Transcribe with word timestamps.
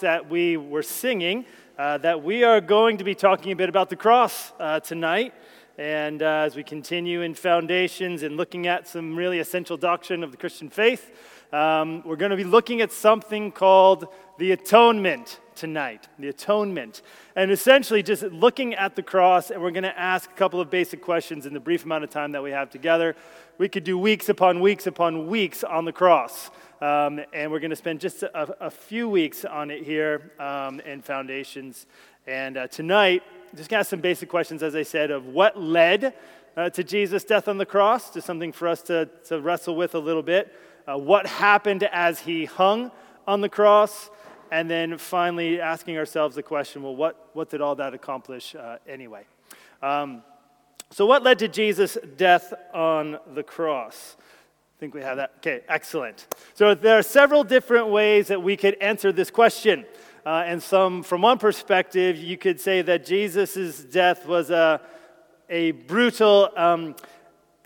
that 0.00 0.28
we 0.28 0.56
were 0.56 0.82
singing 0.82 1.44
uh, 1.78 1.96
that 1.98 2.22
we 2.22 2.42
are 2.42 2.60
going 2.60 2.96
to 2.96 3.04
be 3.04 3.14
talking 3.14 3.52
a 3.52 3.56
bit 3.56 3.68
about 3.68 3.88
the 3.88 3.96
cross 3.96 4.52
uh, 4.58 4.80
tonight. 4.80 5.32
And 5.78 6.22
uh, 6.22 6.42
as 6.46 6.56
we 6.56 6.64
continue 6.64 7.22
in 7.22 7.34
foundations 7.34 8.24
and 8.24 8.36
looking 8.36 8.66
at 8.66 8.88
some 8.88 9.14
really 9.14 9.38
essential 9.38 9.76
doctrine 9.76 10.24
of 10.24 10.32
the 10.32 10.36
Christian 10.36 10.68
faith, 10.68 11.12
um, 11.52 12.02
we're 12.04 12.16
going 12.16 12.32
to 12.32 12.36
be 12.36 12.44
looking 12.44 12.80
at 12.80 12.90
something 12.90 13.52
called 13.52 14.08
the 14.38 14.50
atonement 14.50 15.38
tonight. 15.54 16.08
The 16.18 16.28
atonement. 16.28 17.02
And 17.36 17.52
essentially, 17.52 18.02
just 18.02 18.24
looking 18.24 18.74
at 18.74 18.96
the 18.96 19.02
cross, 19.02 19.50
and 19.50 19.62
we're 19.62 19.70
going 19.70 19.84
to 19.84 19.98
ask 19.98 20.28
a 20.30 20.34
couple 20.34 20.60
of 20.60 20.70
basic 20.70 21.00
questions 21.00 21.46
in 21.46 21.54
the 21.54 21.60
brief 21.60 21.84
amount 21.84 22.02
of 22.02 22.10
time 22.10 22.32
that 22.32 22.42
we 22.42 22.50
have 22.50 22.70
together. 22.70 23.14
We 23.56 23.68
could 23.68 23.84
do 23.84 23.96
weeks 23.96 24.28
upon 24.28 24.60
weeks 24.60 24.86
upon 24.86 25.28
weeks 25.28 25.62
on 25.62 25.84
the 25.84 25.92
cross. 25.92 26.50
Um, 26.80 27.20
and 27.32 27.50
we're 27.50 27.58
going 27.58 27.70
to 27.70 27.76
spend 27.76 27.98
just 27.98 28.22
a, 28.22 28.66
a, 28.66 28.70
few 28.70 29.08
weeks 29.08 29.44
on 29.44 29.68
it 29.72 29.82
here 29.82 30.30
um, 30.38 30.78
in 30.80 31.02
Foundations. 31.02 31.86
And 32.24 32.56
uh, 32.56 32.68
tonight, 32.68 33.24
just 33.56 33.68
going 33.68 33.78
to 33.78 33.80
ask 33.80 33.90
some 33.90 34.00
basic 34.00 34.28
questions, 34.28 34.62
as 34.62 34.76
I 34.76 34.84
said, 34.84 35.10
of 35.10 35.26
what 35.26 35.60
led 35.60 36.14
uh, 36.56 36.70
to 36.70 36.84
Jesus' 36.84 37.24
death 37.24 37.48
on 37.48 37.58
the 37.58 37.66
cross, 37.66 38.14
just 38.14 38.28
something 38.28 38.52
for 38.52 38.68
us 38.68 38.82
to, 38.82 39.06
to 39.26 39.40
wrestle 39.40 39.74
with 39.74 39.96
a 39.96 39.98
little 39.98 40.22
bit. 40.22 40.56
Uh, 40.86 40.96
what 40.96 41.26
happened 41.26 41.82
as 41.90 42.20
he 42.20 42.44
hung 42.44 42.92
on 43.26 43.40
the 43.40 43.48
cross? 43.48 44.08
And 44.52 44.70
then 44.70 44.98
finally, 44.98 45.60
asking 45.60 45.98
ourselves 45.98 46.36
the 46.36 46.44
question 46.44 46.84
well, 46.84 46.94
what, 46.94 47.30
what 47.32 47.50
did 47.50 47.60
all 47.60 47.74
that 47.74 47.92
accomplish 47.92 48.54
uh, 48.54 48.76
anyway? 48.86 49.24
Um, 49.82 50.22
so, 50.90 51.06
what 51.06 51.24
led 51.24 51.40
to 51.40 51.48
Jesus' 51.48 51.98
death 52.16 52.54
on 52.72 53.18
the 53.34 53.42
cross? 53.42 54.16
I 54.78 54.80
think 54.80 54.94
we 54.94 55.00
have 55.00 55.16
that. 55.16 55.32
Okay, 55.38 55.62
excellent. 55.68 56.28
So 56.54 56.72
there 56.72 56.96
are 56.96 57.02
several 57.02 57.42
different 57.42 57.88
ways 57.88 58.28
that 58.28 58.40
we 58.40 58.56
could 58.56 58.76
answer 58.80 59.10
this 59.10 59.28
question. 59.28 59.84
Uh, 60.24 60.44
and 60.46 60.62
some, 60.62 61.02
from 61.02 61.22
one 61.22 61.38
perspective, 61.38 62.16
you 62.16 62.38
could 62.38 62.60
say 62.60 62.82
that 62.82 63.04
Jesus' 63.04 63.82
death 63.82 64.24
was 64.24 64.50
a, 64.50 64.80
a 65.50 65.72
brutal 65.72 66.50
um, 66.56 66.94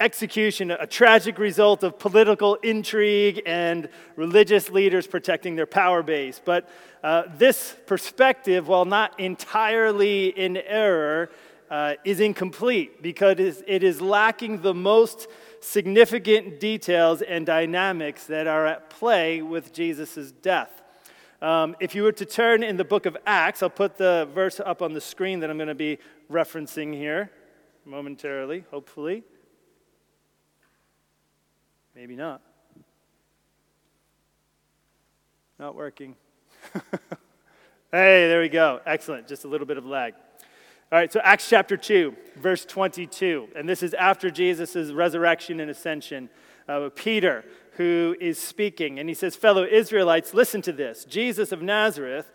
execution, 0.01 0.71
a 0.71 0.87
tragic 0.87 1.39
result 1.39 1.83
of 1.83 1.99
political 1.99 2.55
intrigue 2.63 3.43
and 3.45 3.91
religious 4.17 4.71
leaders 4.71 5.07
protecting 5.07 5.55
their 5.55 5.67
power 5.67 6.03
base. 6.03 6.41
But 6.43 6.67
uh, 7.05 7.25
this 7.37 7.77
perspective, 7.85 8.69
while 8.69 8.87
not 8.87 9.21
entirely 9.21 10.29
in 10.29 10.57
error, 10.57 11.29
uh, 11.71 11.95
is 12.05 12.21
incomplete 12.21 13.03
because 13.03 13.63
it 13.67 13.83
is 13.83 14.01
lacking 14.01 14.63
the 14.63 14.73
most 14.73 15.27
significant 15.63 16.61
details 16.61 17.23
and 17.23 17.47
dynamics 17.47 18.27
that 18.27 18.47
are 18.47 18.67
at 18.67 18.91
play 18.91 19.43
with 19.43 19.73
Jesus' 19.73 20.33
death. 20.33 20.83
Um, 21.41 21.75
if 21.81 21.95
you 21.95 22.03
were 22.03 22.13
to 22.13 22.25
turn 22.25 22.63
in 22.63 22.77
the 22.77 22.85
book 22.85 23.07
of 23.07 23.17
Acts, 23.27 23.63
I'll 23.63 23.71
put 23.71 23.97
the 23.97 24.29
verse 24.35 24.61
up 24.61 24.83
on 24.83 24.93
the 24.93 25.01
screen 25.01 25.41
that 25.41 25.51
I'm 25.51 25.57
going 25.57 25.69
to 25.69 25.75
be 25.75 25.99
referencing 26.31 26.95
here 26.95 27.31
momentarily, 27.85 28.65
hopefully. 28.71 29.25
Maybe 31.95 32.17
not. 32.17 32.43
Not 35.59 35.75
working. 35.75 36.17
hey, 37.93 38.29
there 38.29 38.41
we 38.41 38.49
go. 38.49 38.81
Excellent. 38.87 39.29
Just 39.29 39.45
a 39.45 39.49
little 39.49 39.67
bit 39.67 39.79
of 39.79 39.85
lag. 39.85 40.15
All 40.93 40.99
right, 40.99 41.11
so 41.11 41.21
Acts 41.25 41.49
chapter 41.49 41.79
2, 41.79 42.15
verse 42.37 42.67
22. 42.67 43.49
And 43.57 43.67
this 43.67 43.83
is 43.83 43.95
after 43.95 44.31
Jesus' 44.31 44.93
resurrection 44.93 45.59
and 45.59 45.71
ascension. 45.71 46.29
Uh, 46.69 46.91
Peter, 46.95 47.47
who 47.79 48.15
is 48.21 48.39
speaking, 48.39 48.99
and 48.99 49.09
he 49.09 49.15
says, 49.15 49.35
Fellow 49.35 49.65
Israelites, 49.65 50.35
listen 50.35 50.61
to 50.61 50.71
this. 50.71 51.07
Jesus 51.07 51.51
of 51.51 51.63
Nazareth 51.63 52.31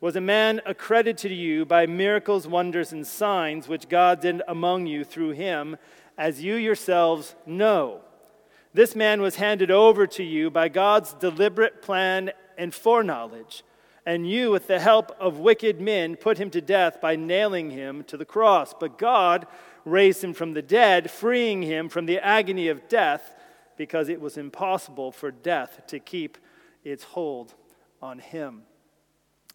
was 0.00 0.16
a 0.16 0.20
man 0.20 0.60
accredited 0.66 1.16
to 1.18 1.32
you 1.32 1.64
by 1.64 1.86
miracles, 1.86 2.48
wonders, 2.48 2.90
and 2.90 3.06
signs 3.06 3.68
which 3.68 3.88
God 3.88 4.20
did 4.20 4.42
among 4.48 4.88
you 4.88 5.04
through 5.04 5.30
him, 5.30 5.76
as 6.18 6.42
you 6.42 6.56
yourselves 6.56 7.36
know. 7.46 8.00
This 8.74 8.96
man 8.96 9.22
was 9.22 9.36
handed 9.36 9.70
over 9.70 10.08
to 10.08 10.24
you 10.24 10.50
by 10.50 10.68
God's 10.68 11.14
deliberate 11.14 11.82
plan 11.82 12.32
and 12.58 12.74
foreknowledge 12.74 13.62
and 14.04 14.28
you, 14.28 14.50
with 14.50 14.66
the 14.66 14.80
help 14.80 15.14
of 15.20 15.38
wicked 15.38 15.80
men, 15.80 16.16
put 16.16 16.38
him 16.38 16.50
to 16.50 16.60
death 16.60 17.00
by 17.00 17.14
nailing 17.14 17.70
him 17.70 18.02
to 18.04 18.16
the 18.16 18.24
cross. 18.24 18.74
But 18.78 18.98
God 18.98 19.46
raised 19.84 20.24
him 20.24 20.34
from 20.34 20.54
the 20.54 20.62
dead, 20.62 21.10
freeing 21.10 21.62
him 21.62 21.88
from 21.88 22.06
the 22.06 22.18
agony 22.18 22.68
of 22.68 22.88
death, 22.88 23.34
because 23.76 24.08
it 24.08 24.20
was 24.20 24.36
impossible 24.36 25.12
for 25.12 25.30
death 25.30 25.82
to 25.88 25.98
keep 25.98 26.36
its 26.84 27.04
hold 27.04 27.54
on 28.00 28.18
him. 28.18 28.62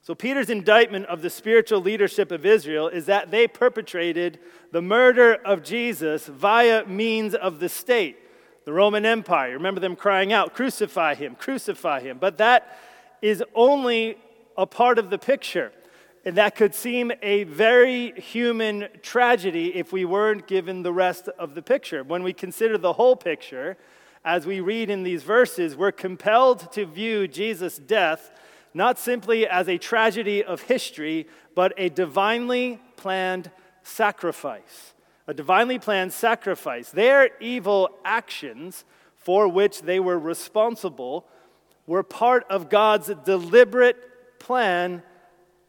So, 0.02 0.16
Peter's 0.16 0.50
indictment 0.50 1.06
of 1.08 1.22
the 1.22 1.30
spiritual 1.30 1.82
leadership 1.82 2.32
of 2.32 2.46
Israel 2.46 2.88
is 2.88 3.08
that 3.08 3.30
they 3.30 3.46
perpetrated 3.46 4.40
the 4.72 4.82
murder 4.82 5.34
of 5.34 5.64
Jesus 5.64 6.28
via 6.28 6.86
means 6.86 7.36
of 7.36 7.60
the 7.60 7.68
state, 7.68 8.18
the 8.64 8.72
Roman 8.72 9.06
Empire. 9.06 9.52
Remember 9.52 9.82
them 9.82 9.98
crying 9.98 10.32
out, 10.32 10.54
Crucify 10.54 11.16
him, 11.16 11.36
crucify 11.36 12.00
him. 12.00 12.20
But 12.20 12.38
that 12.38 12.80
is 13.22 13.44
only 13.54 14.18
a 14.58 14.66
part 14.66 14.98
of 14.98 15.10
the 15.10 15.18
picture. 15.18 15.72
And 16.26 16.36
that 16.36 16.56
could 16.56 16.76
seem 16.76 17.12
a 17.22 17.46
very 17.46 18.12
human 18.20 18.90
tragedy 19.02 19.76
if 19.76 19.94
we 19.94 20.04
weren't 20.04 20.48
given 20.48 20.84
the 20.84 20.92
rest 20.92 21.30
of 21.40 21.56
the 21.56 21.62
picture. 21.62 22.04
When 22.04 22.24
we 22.24 22.34
consider 22.34 22.78
the 22.78 22.94
whole 22.94 23.16
picture, 23.16 23.78
as 24.26 24.46
we 24.46 24.60
read 24.60 24.90
in 24.90 25.04
these 25.04 25.24
verses, 25.24 25.76
we're 25.76 25.94
compelled 25.94 26.72
to 26.74 26.86
view 26.86 27.28
Jesus' 27.28 27.78
death 27.78 28.32
not 28.74 29.00
simply 29.00 29.48
as 29.48 29.68
a 29.68 29.78
tragedy 29.78 30.44
of 30.44 30.62
history, 30.64 31.28
but 31.56 31.74
a 31.78 31.90
divinely 31.90 32.80
planned 32.96 33.50
sacrifice. 33.82 34.94
A 35.28 35.34
divinely 35.34 35.80
planned 35.80 36.14
sacrifice. 36.14 36.92
Their 36.92 37.32
evil 37.40 37.90
actions 38.06 38.86
for 39.16 39.48
which 39.48 39.82
they 39.82 40.00
were 40.00 40.20
responsible 40.20 41.26
were 41.88 42.04
part 42.04 42.46
of 42.50 42.70
God's 42.70 43.12
deliberate 43.26 44.07
plan, 44.48 45.04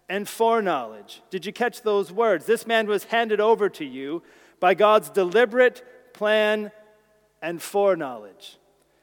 and 0.08 0.28
foreknowledge. 0.28 1.20
Did 1.30 1.44
you 1.44 1.52
catch 1.52 1.82
those 1.82 2.12
words? 2.12 2.46
This 2.46 2.64
man 2.64 2.86
was 2.86 3.02
handed 3.02 3.40
over 3.40 3.68
to 3.70 3.84
you 3.84 4.22
by 4.60 4.74
God's 4.74 5.10
deliberate 5.10 5.82
plan 6.14 6.70
and 7.42 7.60
foreknowledge. 7.60 8.56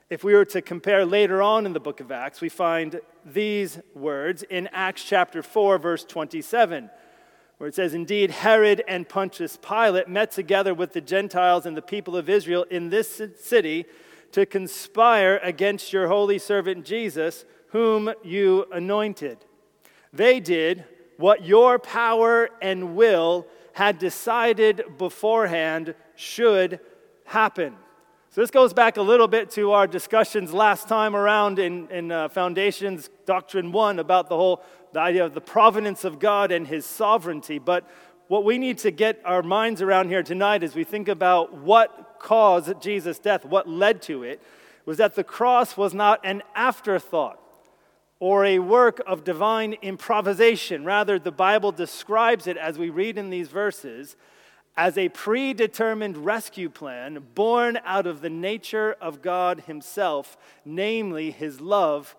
If 0.09 0.23
we 0.23 0.33
were 0.33 0.45
to 0.45 0.61
compare 0.61 1.05
later 1.05 1.41
on 1.41 1.65
in 1.65 1.73
the 1.73 1.81
book 1.81 1.99
of 1.99 2.09
Acts, 2.09 2.39
we 2.39 2.47
find 2.47 3.01
these 3.25 3.77
words 3.93 4.43
in 4.43 4.67
Acts 4.71 5.03
chapter 5.03 5.43
4, 5.43 5.77
verse 5.77 6.05
27, 6.05 6.89
where 7.57 7.67
it 7.67 7.75
says, 7.75 7.93
Indeed, 7.93 8.31
Herod 8.31 8.81
and 8.87 9.09
Pontius 9.09 9.57
Pilate 9.57 10.07
met 10.07 10.31
together 10.31 10.73
with 10.73 10.93
the 10.93 11.01
Gentiles 11.01 11.65
and 11.65 11.75
the 11.75 11.81
people 11.81 12.15
of 12.15 12.29
Israel 12.29 12.65
in 12.71 12.91
this 12.91 13.21
city 13.37 13.83
to 14.31 14.45
conspire 14.45 15.37
against 15.43 15.91
your 15.91 16.07
holy 16.07 16.39
servant 16.39 16.85
Jesus, 16.85 17.43
whom 17.71 18.13
you 18.23 18.65
anointed. 18.71 19.44
They 20.15 20.39
did 20.39 20.85
what 21.17 21.45
your 21.45 21.77
power 21.77 22.49
and 22.61 22.95
will 22.95 23.45
had 23.73 23.99
decided 23.99 24.83
beforehand 24.97 25.95
should 26.15 26.79
happen. 27.25 27.75
So, 28.29 28.41
this 28.41 28.51
goes 28.51 28.73
back 28.73 28.97
a 28.97 29.01
little 29.01 29.27
bit 29.27 29.49
to 29.51 29.71
our 29.71 29.87
discussions 29.87 30.53
last 30.53 30.87
time 30.87 31.15
around 31.15 31.59
in, 31.59 31.89
in 31.89 32.11
uh, 32.11 32.29
Foundations 32.29 33.09
Doctrine 33.25 33.71
1 33.71 33.99
about 33.99 34.29
the 34.29 34.35
whole 34.35 34.63
the 34.93 34.99
idea 34.99 35.25
of 35.25 35.33
the 35.33 35.41
providence 35.41 36.05
of 36.05 36.19
God 36.19 36.51
and 36.51 36.65
his 36.65 36.85
sovereignty. 36.85 37.59
But 37.59 37.89
what 38.27 38.45
we 38.45 38.57
need 38.57 38.77
to 38.79 38.91
get 38.91 39.21
our 39.25 39.43
minds 39.43 39.81
around 39.81 40.07
here 40.07 40.23
tonight 40.23 40.63
as 40.63 40.75
we 40.75 40.85
think 40.85 41.09
about 41.09 41.53
what 41.53 42.17
caused 42.19 42.81
Jesus' 42.81 43.19
death, 43.19 43.43
what 43.43 43.67
led 43.67 44.01
to 44.03 44.23
it, 44.23 44.41
was 44.85 44.97
that 44.97 45.15
the 45.15 45.23
cross 45.23 45.75
was 45.75 45.93
not 45.93 46.21
an 46.23 46.41
afterthought 46.55 47.39
or 48.19 48.45
a 48.45 48.59
work 48.59 49.01
of 49.05 49.23
divine 49.23 49.73
improvisation. 49.81 50.85
Rather, 50.85 51.19
the 51.19 51.31
Bible 51.31 51.71
describes 51.71 52.47
it, 52.47 52.57
as 52.57 52.77
we 52.77 52.89
read 52.89 53.17
in 53.17 53.29
these 53.29 53.49
verses, 53.49 54.15
as 54.77 54.97
a 54.97 55.09
predetermined 55.09 56.17
rescue 56.17 56.69
plan 56.69 57.23
born 57.33 57.79
out 57.85 58.05
of 58.05 58.21
the 58.21 58.29
nature 58.29 58.95
of 58.99 59.21
God 59.21 59.61
Himself, 59.61 60.37
namely 60.63 61.31
His 61.31 61.61
love 61.61 62.15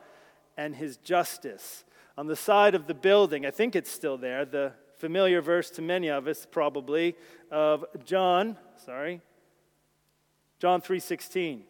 and 0.57 0.75
His 0.77 0.97
justice. 0.99 1.85
On 2.19 2.27
the 2.27 2.37
side 2.37 2.75
of 2.75 2.87
the 2.87 2.95
building, 2.95 3.45
I 3.45 3.51
think 3.51 3.77
it's 3.77 3.91
still 3.91 4.17
there, 4.17 4.45
the 4.45 4.73
familiar 4.97 5.43
verse 5.43 5.71
to 5.73 5.83
many 5.83 6.09
of 6.09 6.27
us 6.27 6.47
probably 6.51 7.15
of 7.51 7.85
John, 8.05 8.57
sorry, 8.85 9.21
John 10.59 10.81
3:16. 10.81 11.65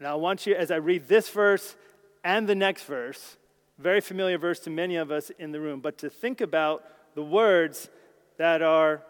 Now 0.00 0.12
I 0.12 0.16
want 0.16 0.46
you 0.46 0.54
as 0.56 0.70
I 0.70 0.76
read 0.76 1.06
this 1.06 1.28
verse 1.28 1.76
and 2.24 2.48
the 2.48 2.54
next 2.54 2.84
verse, 2.84 3.36
very 3.78 4.00
familiar 4.00 4.38
verse 4.38 4.60
to 4.60 4.70
many 4.70 4.96
of 4.96 5.10
us 5.10 5.30
in 5.38 5.52
the 5.52 5.60
room, 5.60 5.80
but 5.80 5.98
to 5.98 6.10
think 6.10 6.40
about 6.40 6.84
the 7.14 7.22
words 7.22 7.88
that 8.36 8.62
are 8.62 9.02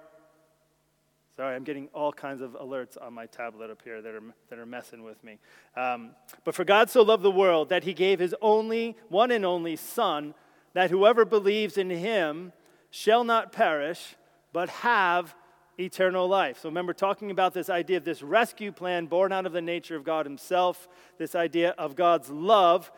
Sorry, 1.37 1.57
I'm 1.57 1.65
getting 1.65 1.89
all 1.95 2.13
kinds 2.13 2.43
of 2.43 2.51
alerts 2.51 3.01
on 3.01 3.15
my 3.15 3.25
tablet 3.25 3.71
up 3.71 3.81
here 3.83 4.03
that 4.03 4.15
are, 4.15 4.21
that 4.51 4.59
are 4.59 4.67
messing 4.67 5.03
with 5.03 5.25
me. 5.25 5.39
Um, 5.75 6.11
but 6.45 6.55
for 6.55 6.65
God 6.65 6.91
so 6.91 7.01
loved 7.01 7.23
the 7.23 7.31
world 7.31 7.71
that 7.71 7.85
he 7.85 7.95
gave 7.95 8.19
his 8.19 8.35
only, 8.43 8.95
one 9.09 9.31
and 9.31 9.43
only 9.47 9.75
Son, 9.77 10.35
that 10.75 10.91
whoever 10.91 11.25
believes 11.25 11.79
in 11.79 11.89
him 11.89 12.53
shall 12.91 13.25
not 13.25 13.53
perish, 13.53 14.17
but 14.53 14.69
have 14.69 15.35
eternal 15.81 16.29
life. 16.29 16.59
So 16.61 16.69
remember, 16.69 16.93
talking 16.93 17.31
about 17.31 17.55
this 17.55 17.71
idea 17.71 17.97
of 17.97 18.05
this 18.05 18.23
rescue 18.23 18.71
plan 18.73 19.07
born 19.07 19.33
out 19.33 19.47
of 19.47 19.53
the 19.53 19.63
nature 19.63 19.97
of 19.97 20.05
God 20.05 20.27
Himself, 20.27 20.87
this 21.19 21.35
idea 21.35 21.71
of 21.71 21.97
God's 21.97 22.31
love 22.31 22.93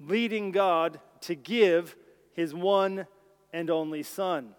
leading 0.00 0.50
God 0.50 1.00
to 1.22 1.34
give 1.34 1.94
His 2.32 2.54
one 2.54 3.06
and 3.52 3.70
only 3.70 4.02
Son. 4.02 4.54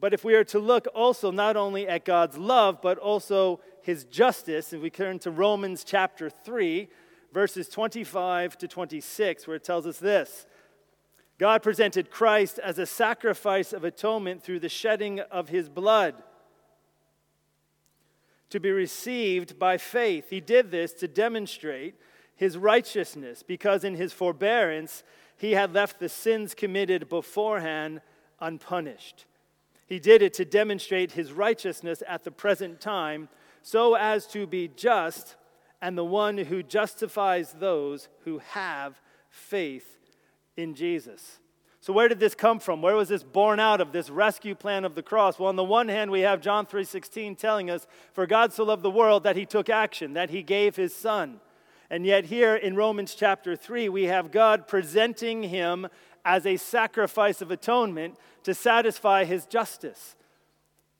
But 0.00 0.12
if 0.12 0.24
we 0.24 0.34
are 0.34 0.44
to 0.44 0.58
look 0.58 0.88
also 0.94 1.30
not 1.30 1.56
only 1.56 1.86
at 1.86 2.04
God's 2.04 2.36
love, 2.36 2.82
but 2.82 2.98
also 2.98 3.60
His 3.82 4.04
justice, 4.04 4.72
if 4.72 4.82
we 4.82 4.90
turn 4.90 5.18
to 5.20 5.30
Romans 5.30 5.84
chapter 5.84 6.28
3, 6.28 6.88
verses 7.32 7.68
25 7.68 8.58
to 8.58 8.68
26, 8.68 9.46
where 9.46 9.56
it 9.56 9.64
tells 9.64 9.86
us 9.86 9.98
this 9.98 10.46
God 11.38 11.62
presented 11.62 12.10
Christ 12.10 12.58
as 12.60 12.78
a 12.78 12.86
sacrifice 12.86 13.72
of 13.72 13.84
atonement 13.84 14.42
through 14.42 14.60
the 14.60 14.68
shedding 14.68 15.20
of 15.20 15.48
his 15.48 15.68
blood 15.68 16.14
to 18.50 18.60
be 18.60 18.70
received 18.70 19.58
by 19.58 19.76
faith. 19.76 20.30
He 20.30 20.40
did 20.40 20.70
this 20.70 20.92
to 20.94 21.08
demonstrate 21.08 21.96
his 22.36 22.56
righteousness 22.56 23.42
because 23.42 23.82
in 23.82 23.96
his 23.96 24.12
forbearance 24.12 25.02
he 25.36 25.52
had 25.52 25.74
left 25.74 25.98
the 25.98 26.08
sins 26.08 26.54
committed 26.54 27.08
beforehand 27.08 28.00
unpunished. 28.40 29.26
He 29.86 29.98
did 29.98 30.22
it 30.22 30.34
to 30.34 30.44
demonstrate 30.44 31.12
his 31.12 31.32
righteousness 31.32 32.02
at 32.06 32.22
the 32.22 32.30
present 32.30 32.80
time 32.80 33.28
so 33.60 33.94
as 33.94 34.26
to 34.28 34.46
be 34.46 34.68
just 34.68 35.34
and 35.82 35.98
the 35.98 36.04
one 36.04 36.38
who 36.38 36.62
justifies 36.62 37.54
those 37.54 38.08
who 38.20 38.38
have 38.38 39.00
faith 39.28 39.93
in 40.56 40.74
Jesus. 40.74 41.38
So 41.80 41.92
where 41.92 42.08
did 42.08 42.18
this 42.18 42.34
come 42.34 42.60
from? 42.60 42.80
Where 42.80 42.96
was 42.96 43.10
this 43.10 43.22
born 43.22 43.60
out 43.60 43.80
of 43.80 43.92
this 43.92 44.08
rescue 44.08 44.54
plan 44.54 44.86
of 44.86 44.94
the 44.94 45.02
cross? 45.02 45.38
Well, 45.38 45.50
on 45.50 45.56
the 45.56 45.62
one 45.62 45.88
hand, 45.88 46.10
we 46.10 46.20
have 46.20 46.40
John 46.40 46.64
3:16 46.64 47.36
telling 47.36 47.70
us, 47.70 47.86
"For 48.12 48.26
God 48.26 48.54
so 48.54 48.64
loved 48.64 48.82
the 48.82 48.90
world 48.90 49.22
that 49.24 49.36
he 49.36 49.44
took 49.44 49.68
action, 49.68 50.14
that 50.14 50.30
he 50.30 50.42
gave 50.42 50.76
his 50.76 50.96
son." 50.96 51.40
And 51.90 52.06
yet 52.06 52.24
here 52.24 52.56
in 52.56 52.74
Romans 52.74 53.14
chapter 53.14 53.54
3, 53.54 53.90
we 53.90 54.04
have 54.04 54.30
God 54.30 54.66
presenting 54.66 55.42
him 55.42 55.88
as 56.24 56.46
a 56.46 56.56
sacrifice 56.56 57.42
of 57.42 57.50
atonement 57.50 58.18
to 58.44 58.54
satisfy 58.54 59.24
his 59.24 59.44
justice. 59.44 60.16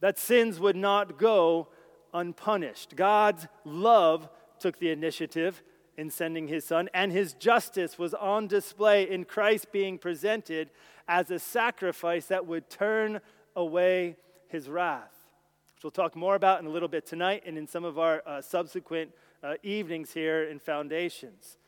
That 0.01 0.19
sins 0.19 0.61
would 0.61 0.77
not 0.77 1.17
go 1.17 1.69
unpunished. 2.13 2.95
God's 2.95 3.49
love 3.65 4.29
took 4.59 4.79
the 4.79 4.91
initiative 4.91 5.63
in 5.97 6.11
sending 6.11 6.49
his 6.49 6.65
son, 6.65 6.89
and 6.95 7.13
his 7.13 7.35
justice 7.35 7.99
was 7.99 8.15
on 8.15 8.47
display 8.47 9.09
in 9.09 9.25
Christ 9.25 9.73
being 9.73 9.99
presented 9.99 10.71
as 11.07 11.31
a 11.31 11.39
sacrifice 11.39 12.27
that 12.27 12.47
would 12.47 12.69
turn 12.69 13.21
away 13.55 14.17
his 14.49 14.69
wrath, 14.69 15.13
which 15.75 15.85
we'll 15.85 15.91
talk 15.91 16.17
more 16.17 16.35
about 16.35 16.61
in 16.61 16.67
a 16.67 16.71
little 16.71 16.89
bit 16.89 17.07
tonight 17.07 17.43
and 17.47 17.57
in 17.57 17.67
some 17.67 17.85
of 17.85 17.99
our 17.99 18.23
uh, 18.27 18.41
subsequent 18.41 19.11
uh, 19.43 19.55
evenings 19.63 20.13
here 20.13 20.45
in 20.45 20.59
Foundations. 20.59 21.59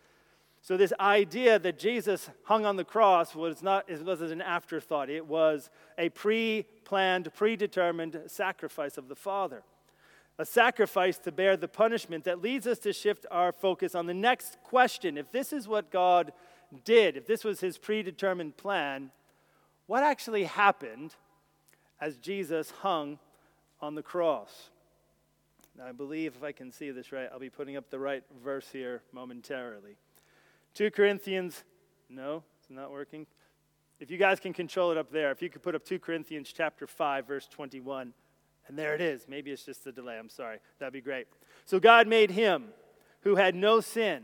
So, 0.62 0.76
this 0.76 0.92
idea 0.98 1.60
that 1.60 1.78
Jesus 1.78 2.28
hung 2.44 2.66
on 2.66 2.74
the 2.74 2.84
cross 2.84 3.36
was 3.36 3.62
not 3.62 3.88
it 3.88 4.04
was 4.04 4.20
not 4.20 4.30
an 4.30 4.42
afterthought. 4.42 5.08
It 5.08 5.24
was 5.24 5.70
a 5.96 6.08
pre 6.08 6.66
planned, 6.84 7.32
predetermined 7.34 8.20
sacrifice 8.26 8.98
of 8.98 9.06
the 9.06 9.14
Father 9.14 9.62
a 10.38 10.44
sacrifice 10.44 11.18
to 11.18 11.32
bear 11.32 11.56
the 11.56 11.68
punishment 11.68 12.24
that 12.24 12.42
leads 12.42 12.66
us 12.66 12.78
to 12.80 12.92
shift 12.92 13.24
our 13.30 13.52
focus 13.52 13.94
on 13.94 14.06
the 14.06 14.14
next 14.14 14.58
question. 14.62 15.16
If 15.16 15.32
this 15.32 15.52
is 15.52 15.66
what 15.66 15.90
God 15.90 16.32
did, 16.84 17.16
if 17.16 17.26
this 17.26 17.42
was 17.42 17.60
his 17.60 17.78
predetermined 17.78 18.56
plan, 18.56 19.10
what 19.86 20.02
actually 20.02 20.44
happened 20.44 21.14
as 22.00 22.16
Jesus 22.18 22.70
hung 22.82 23.18
on 23.80 23.94
the 23.94 24.02
cross? 24.02 24.70
Now, 25.78 25.86
I 25.86 25.92
believe 25.92 26.34
if 26.36 26.42
I 26.42 26.52
can 26.52 26.72
see 26.72 26.90
this 26.90 27.12
right, 27.12 27.28
I'll 27.32 27.38
be 27.38 27.50
putting 27.50 27.76
up 27.76 27.90
the 27.90 27.98
right 27.98 28.22
verse 28.42 28.68
here 28.72 29.02
momentarily. 29.12 29.96
2 30.74 30.90
Corinthians, 30.90 31.64
no, 32.10 32.42
it's 32.60 32.70
not 32.70 32.90
working. 32.90 33.26
If 34.00 34.10
you 34.10 34.18
guys 34.18 34.40
can 34.40 34.52
control 34.52 34.90
it 34.90 34.98
up 34.98 35.10
there, 35.10 35.30
if 35.30 35.40
you 35.40 35.48
could 35.48 35.62
put 35.62 35.74
up 35.74 35.84
2 35.84 35.98
Corinthians 35.98 36.52
chapter 36.54 36.86
5, 36.86 37.26
verse 37.26 37.46
21. 37.46 38.12
And 38.68 38.78
there 38.78 38.94
it 38.94 39.00
is. 39.00 39.26
Maybe 39.28 39.50
it's 39.50 39.64
just 39.64 39.86
a 39.86 39.92
delay. 39.92 40.18
I'm 40.18 40.28
sorry. 40.28 40.58
That'd 40.78 40.92
be 40.92 41.00
great. 41.00 41.26
So 41.64 41.78
God 41.78 42.08
made 42.08 42.30
him 42.30 42.68
who 43.20 43.36
had 43.36 43.54
no 43.54 43.80
sin 43.80 44.22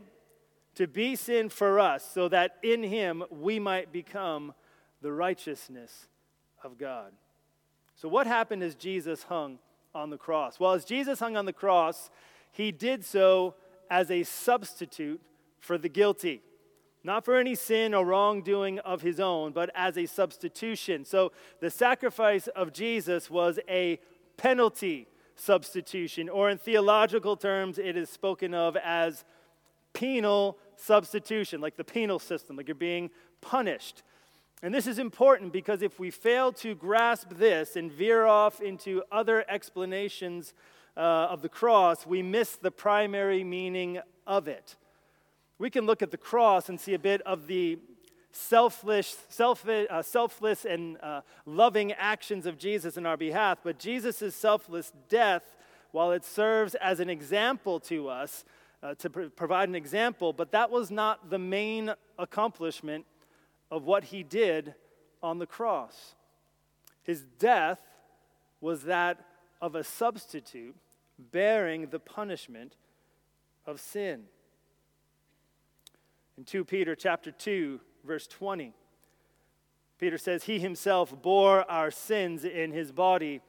to 0.75 0.87
be 0.87 1.15
sin 1.15 1.49
for 1.49 1.79
us, 1.79 2.03
so 2.13 2.27
that 2.29 2.57
in 2.63 2.81
him 2.83 3.23
we 3.29 3.59
might 3.59 3.91
become 3.91 4.53
the 5.01 5.11
righteousness 5.11 6.07
of 6.63 6.77
God. 6.77 7.11
So, 7.95 8.07
what 8.07 8.25
happened 8.25 8.63
as 8.63 8.75
Jesus 8.75 9.23
hung 9.23 9.59
on 9.93 10.09
the 10.09 10.17
cross? 10.17 10.59
Well, 10.59 10.73
as 10.73 10.85
Jesus 10.85 11.19
hung 11.19 11.37
on 11.37 11.45
the 11.45 11.53
cross, 11.53 12.09
he 12.51 12.71
did 12.71 13.05
so 13.05 13.55
as 13.91 14.09
a 14.09 14.23
substitute 14.23 15.21
for 15.59 15.77
the 15.77 15.89
guilty. 15.89 16.41
Not 17.03 17.25
for 17.25 17.35
any 17.35 17.53
sin 17.53 17.93
or 17.93 18.05
wrongdoing 18.05 18.79
of 18.79 19.01
his 19.01 19.19
own, 19.19 19.51
but 19.51 19.69
as 19.75 19.97
a 19.97 20.05
substitution. 20.05 21.05
So, 21.05 21.33
the 21.59 21.69
sacrifice 21.69 22.47
of 22.47 22.73
Jesus 22.73 23.29
was 23.29 23.59
a 23.69 23.99
penalty 24.37 25.07
substitution, 25.35 26.29
or 26.29 26.49
in 26.49 26.57
theological 26.57 27.35
terms, 27.35 27.77
it 27.77 27.97
is 27.97 28.09
spoken 28.09 28.53
of 28.53 28.77
as 28.77 29.23
penal 29.93 30.57
substitution, 30.75 31.61
like 31.61 31.77
the 31.77 31.83
penal 31.83 32.19
system, 32.19 32.55
like 32.55 32.67
you're 32.67 32.75
being 32.75 33.09
punished. 33.41 34.03
And 34.61 34.73
this 34.73 34.87
is 34.87 34.97
important 34.97 35.51
because 35.51 35.81
if 35.81 35.99
we 35.99 36.09
fail 36.09 36.53
to 36.53 36.73
grasp 36.73 37.29
this 37.31 37.75
and 37.75 37.91
veer 37.91 38.25
off 38.25 38.61
into 38.61 39.03
other 39.11 39.43
explanations 39.49 40.53
uh, 40.95 40.99
of 41.29 41.41
the 41.41 41.49
cross, 41.49 42.05
we 42.05 42.21
miss 42.21 42.55
the 42.55 42.71
primary 42.71 43.43
meaning 43.43 43.99
of 44.25 44.47
it. 44.47 44.77
We 45.59 45.69
can 45.69 45.85
look 45.85 46.01
at 46.01 46.11
the 46.11 46.17
cross 46.17 46.69
and 46.69 46.79
see 46.79 46.93
a 46.93 46.99
bit 46.99 47.21
of 47.23 47.47
the 47.47 47.77
selfless, 48.33 49.15
uh, 49.39 50.01
selfless 50.01 50.65
and 50.65 50.97
uh, 51.01 51.21
loving 51.45 51.93
actions 51.93 52.45
of 52.45 52.57
Jesus 52.57 52.97
in 52.97 53.05
our 53.05 53.15
behalf, 53.15 53.59
but 53.63 53.79
Jesus' 53.79 54.35
selfless 54.35 54.91
death, 55.07 55.55
while 55.91 56.11
it 56.11 56.25
serves 56.25 56.75
as 56.75 56.99
an 56.99 57.09
example 57.09 57.79
to 57.81 58.09
us, 58.09 58.43
uh, 58.81 58.95
to 58.95 59.09
pr- 59.09 59.21
provide 59.35 59.69
an 59.69 59.75
example, 59.75 60.33
but 60.33 60.51
that 60.51 60.69
was 60.69 60.91
not 60.91 61.29
the 61.29 61.39
main 61.39 61.93
accomplishment 62.17 63.05
of 63.71 63.85
what 63.85 64.05
he 64.05 64.23
did 64.23 64.73
on 65.21 65.39
the 65.39 65.45
cross. 65.45 66.15
His 67.03 67.23
death 67.39 67.79
was 68.59 68.83
that 68.83 69.25
of 69.61 69.75
a 69.75 69.83
substitute 69.83 70.75
bearing 71.17 71.87
the 71.87 71.99
punishment 71.99 72.75
of 73.65 73.79
sin. 73.79 74.23
In 76.37 76.43
2 76.43 76.65
Peter 76.65 76.95
chapter 76.95 77.31
2, 77.31 77.79
verse 78.03 78.27
20. 78.27 78.73
Peter 79.99 80.17
says, 80.17 80.43
He 80.43 80.59
himself 80.59 81.21
bore 81.21 81.69
our 81.69 81.91
sins 81.91 82.43
in 82.43 82.71
his 82.71 82.91
body 82.91 83.41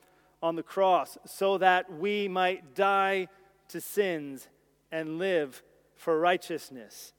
on 0.42 0.56
the 0.56 0.62
cross 0.62 1.18
so 1.26 1.58
that 1.58 1.92
we 1.92 2.28
might 2.28 2.74
die 2.74 3.28
to 3.68 3.80
sins 3.80 4.48
and 4.92 5.18
live 5.18 5.62
for 5.96 6.18
righteousness. 6.20 7.12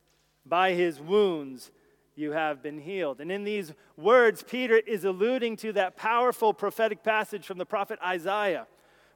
By 0.46 0.74
his 0.74 1.00
wounds 1.00 1.72
you 2.16 2.32
have 2.32 2.64
been 2.64 2.80
healed. 2.80 3.20
And 3.20 3.32
in 3.32 3.44
these 3.44 3.74
words, 3.98 4.44
Peter 4.44 4.78
is 4.78 5.04
alluding 5.04 5.58
to 5.58 5.74
that 5.74 5.98
powerful 5.98 6.54
prophetic 6.54 7.04
passage 7.04 7.46
from 7.46 7.58
the 7.58 7.66
prophet 7.66 8.00
Isaiah, 8.06 8.68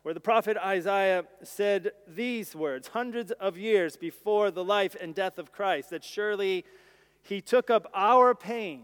where 0.01 0.13
the 0.13 0.19
prophet 0.19 0.57
Isaiah 0.57 1.23
said 1.43 1.91
these 2.07 2.55
words 2.55 2.89
hundreds 2.89 3.31
of 3.31 3.57
years 3.57 3.95
before 3.95 4.51
the 4.51 4.63
life 4.63 4.95
and 4.99 5.15
death 5.15 5.37
of 5.37 5.51
Christ 5.51 5.91
that 5.91 6.03
surely 6.03 6.65
he 7.21 7.41
took 7.41 7.69
up 7.69 7.89
our 7.93 8.33
pain 8.33 8.83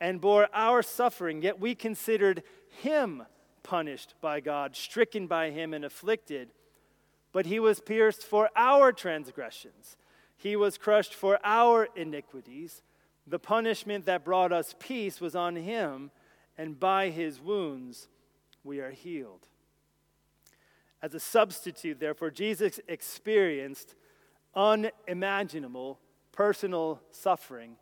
and 0.00 0.20
bore 0.20 0.48
our 0.52 0.82
suffering, 0.82 1.42
yet 1.42 1.60
we 1.60 1.74
considered 1.74 2.42
him 2.82 3.24
punished 3.62 4.14
by 4.20 4.40
God, 4.40 4.74
stricken 4.76 5.26
by 5.26 5.50
him, 5.50 5.74
and 5.74 5.84
afflicted. 5.84 6.50
But 7.32 7.46
he 7.46 7.60
was 7.60 7.80
pierced 7.80 8.24
for 8.24 8.48
our 8.56 8.92
transgressions, 8.92 9.96
he 10.36 10.56
was 10.56 10.78
crushed 10.78 11.14
for 11.14 11.38
our 11.44 11.88
iniquities. 11.96 12.82
The 13.26 13.38
punishment 13.38 14.06
that 14.06 14.24
brought 14.24 14.52
us 14.52 14.74
peace 14.78 15.20
was 15.20 15.36
on 15.36 15.56
him, 15.56 16.10
and 16.56 16.80
by 16.80 17.10
his 17.10 17.40
wounds 17.40 18.08
we 18.64 18.80
are 18.80 18.90
healed. 18.90 19.48
As 21.02 21.14
a 21.14 21.20
substitute, 21.20 22.00
therefore, 22.00 22.30
Jesus 22.30 22.80
experienced 22.88 23.94
unimaginable 24.54 25.98
personal 26.38 27.02
suffering 27.10 27.74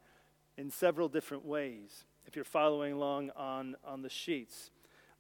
in 0.56 0.70
several 0.70 1.10
different 1.10 1.44
ways, 1.44 2.06
if 2.25 2.34
you're 2.34 2.42
following 2.42 2.94
along 2.94 3.28
on, 3.36 3.76
on 3.84 4.00
the 4.00 4.08
sheets. 4.08 4.70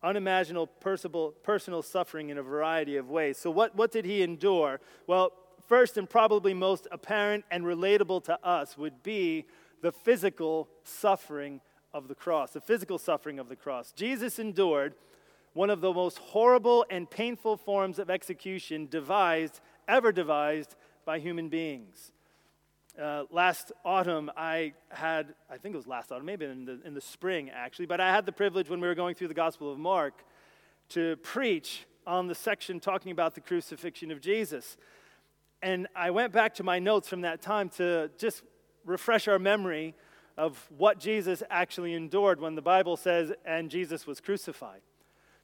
Unimaginable 0.02 0.66
personal, 0.66 1.32
personal 1.42 1.82
suffering 1.82 2.30
in 2.30 2.38
a 2.38 2.42
variety 2.42 2.96
of 2.96 3.10
ways. 3.10 3.36
So, 3.36 3.50
what, 3.50 3.76
what 3.76 3.92
did 3.92 4.06
he 4.06 4.22
endure? 4.22 4.80
Well, 5.06 5.32
first 5.68 5.98
and 5.98 6.08
probably 6.08 6.54
most 6.54 6.88
apparent 6.90 7.44
and 7.50 7.64
relatable 7.64 8.24
to 8.24 8.42
us 8.42 8.78
would 8.78 9.02
be 9.02 9.44
the 9.82 9.92
physical 9.92 10.70
suffering 10.82 11.60
of 11.92 12.08
the 12.08 12.14
cross, 12.14 12.52
the 12.52 12.62
physical 12.62 12.96
suffering 12.96 13.38
of 13.38 13.50
the 13.50 13.56
cross. 13.56 13.92
Jesus 13.92 14.38
endured 14.38 14.94
one 15.52 15.68
of 15.68 15.82
the 15.82 15.92
most 15.92 16.16
horrible 16.16 16.86
and 16.88 17.10
painful 17.10 17.58
forms 17.58 17.98
of 17.98 18.08
execution 18.08 18.86
devised, 18.86 19.60
ever 19.86 20.10
devised 20.10 20.74
by 21.04 21.18
human 21.18 21.50
beings. 21.50 22.12
Uh, 23.00 23.24
last 23.30 23.72
autumn, 23.84 24.30
I 24.38 24.72
had, 24.88 25.34
I 25.50 25.58
think 25.58 25.74
it 25.74 25.76
was 25.76 25.86
last 25.86 26.10
autumn, 26.10 26.24
maybe 26.24 26.46
in 26.46 26.64
the, 26.64 26.80
in 26.82 26.94
the 26.94 27.00
spring 27.00 27.50
actually, 27.50 27.84
but 27.84 28.00
I 28.00 28.10
had 28.10 28.24
the 28.24 28.32
privilege 28.32 28.70
when 28.70 28.80
we 28.80 28.88
were 28.88 28.94
going 28.94 29.14
through 29.14 29.28
the 29.28 29.34
Gospel 29.34 29.70
of 29.70 29.78
Mark 29.78 30.24
to 30.90 31.16
preach 31.16 31.86
on 32.06 32.26
the 32.26 32.34
section 32.34 32.80
talking 32.80 33.12
about 33.12 33.34
the 33.34 33.42
crucifixion 33.42 34.10
of 34.10 34.22
Jesus. 34.22 34.78
And 35.60 35.88
I 35.94 36.10
went 36.10 36.32
back 36.32 36.54
to 36.54 36.62
my 36.62 36.78
notes 36.78 37.06
from 37.06 37.20
that 37.20 37.42
time 37.42 37.68
to 37.70 38.10
just 38.16 38.42
refresh 38.86 39.28
our 39.28 39.38
memory 39.38 39.94
of 40.38 40.66
what 40.76 40.98
Jesus 40.98 41.42
actually 41.50 41.92
endured 41.92 42.40
when 42.40 42.54
the 42.54 42.62
Bible 42.62 42.96
says, 42.96 43.30
and 43.44 43.70
Jesus 43.70 44.06
was 44.06 44.20
crucified. 44.20 44.80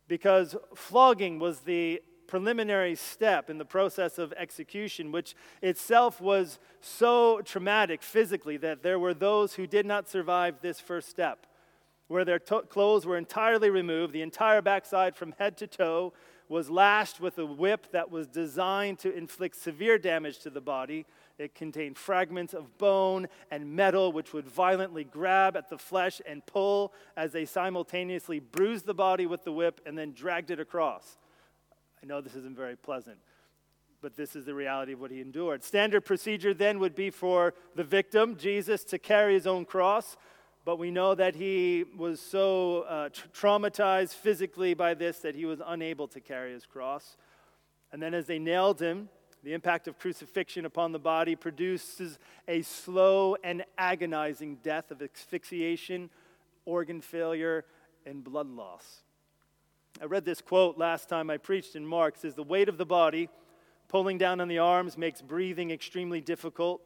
Because 0.09 0.57
flogging 0.75 1.39
was 1.39 1.61
the 1.61 2.03
preliminary 2.33 2.95
step 2.95 3.51
in 3.51 3.59
the 3.59 3.65
process 3.67 4.17
of 4.17 4.33
execution, 4.39 5.13
which 5.13 5.35
itself 5.61 6.19
was 6.19 6.59
so 6.81 7.43
traumatic 7.43 8.03
physically 8.03 8.57
that 8.57 8.83
there 8.83 8.99
were 8.99 9.13
those 9.13 9.53
who 9.53 9.67
did 9.67 9.85
not 9.85 10.09
survive 10.09 10.55
this 10.63 10.81
first 10.81 11.11
step, 11.11 11.47
where 12.09 12.25
their 12.25 12.39
to- 12.39 12.63
clothes 12.63 13.05
were 13.05 13.19
entirely 13.19 13.69
removed, 13.69 14.15
the 14.15 14.23
entire 14.23 14.63
backside 14.63 15.15
from 15.15 15.35
head 15.39 15.59
to 15.59 15.67
toe 15.67 16.11
was 16.49 16.71
lashed 16.71 17.21
with 17.21 17.37
a 17.37 17.45
whip 17.45 17.93
that 17.93 18.11
was 18.11 18.27
designed 18.29 18.99
to 18.99 19.15
inflict 19.15 19.55
severe 19.55 19.99
damage 19.99 20.39
to 20.39 20.49
the 20.49 20.59
body. 20.59 21.05
It 21.37 21.55
contained 21.55 21.99
fragments 21.99 22.55
of 22.55 22.79
bone 22.79 23.29
and 23.51 23.77
metal, 23.77 24.11
which 24.11 24.33
would 24.33 24.49
violently 24.49 25.05
grab 25.05 25.55
at 25.55 25.69
the 25.69 25.77
flesh 25.77 26.23
and 26.25 26.47
pull 26.47 26.95
as 27.15 27.33
they 27.33 27.45
simultaneously 27.45 28.41
bruised 28.41 28.87
the 28.87 28.95
body 28.95 29.27
with 29.27 29.45
the 29.45 29.53
whip 29.53 29.83
and 29.85 29.99
then 29.99 30.13
dragged 30.13 30.51
it 30.51 30.61
across. 30.61 31.19
I 32.03 32.07
know 32.07 32.21
this 32.21 32.35
isn't 32.35 32.57
very 32.57 32.75
pleasant, 32.75 33.19
but 34.01 34.17
this 34.17 34.35
is 34.35 34.45
the 34.45 34.55
reality 34.55 34.93
of 34.93 35.01
what 35.01 35.13
he 35.13 35.21
endured. 35.21 35.63
Standard 35.63 36.01
procedure 36.01 36.53
then 36.53 36.81
would 36.81 36.97
be 36.97 37.11
for 37.11 37.55
the 37.77 37.85
victim, 37.85 38.37
Jesus, 38.37 38.83
to 38.85 38.99
carry 38.99 39.35
his 39.35 39.47
own 39.47 39.65
cross. 39.65 40.17
But 40.65 40.79
we 40.79 40.91
know 40.91 41.15
that 41.15 41.37
he 41.37 41.85
was 41.97 42.21
so 42.21 42.83
uh, 42.83 43.09
traumatized 43.33 44.15
physically 44.15 44.75
by 44.75 44.95
this 44.95 45.19
that 45.21 45.35
he 45.35 45.45
was 45.45 45.61
unable 45.65 46.09
to 46.09 46.21
carry 46.21 46.53
his 46.53 46.67
cross. 46.67 47.17
And 47.93 48.03
then, 48.03 48.15
as 48.15 48.27
they 48.27 48.39
nailed 48.39 48.81
him, 48.81 49.09
the 49.45 49.55
impact 49.55 49.87
of 49.87 49.99
crucifixion 49.99 50.65
upon 50.65 50.93
the 50.93 50.99
body 50.99 51.37
produces 51.37 52.19
a 52.49 52.63
slow 52.63 53.37
and 53.43 53.65
agonizing 53.77 54.57
death 54.63 54.91
of 54.91 55.03
asphyxiation, 55.03 56.11
organ 56.65 57.01
failure, 57.01 57.65
and 58.07 58.23
blood 58.23 58.49
loss. 58.49 59.03
I 60.01 60.07
read 60.07 60.25
this 60.25 60.41
quote 60.41 60.79
last 60.79 61.09
time 61.09 61.31
I 61.31 61.37
preached 61.37 61.77
in 61.77 61.87
Mark. 61.87 62.15
It 62.15 62.21
says, 62.21 62.35
The 62.35 62.43
weight 62.43 62.69
of 62.69 62.79
the 62.79 62.87
body 62.87 63.29
pulling 63.89 64.19
down 64.19 64.41
on 64.41 64.49
the 64.49 64.59
arms 64.59 64.97
makes 64.97 65.21
breathing 65.21 65.71
extremely 65.71 66.21
difficult. 66.21 66.81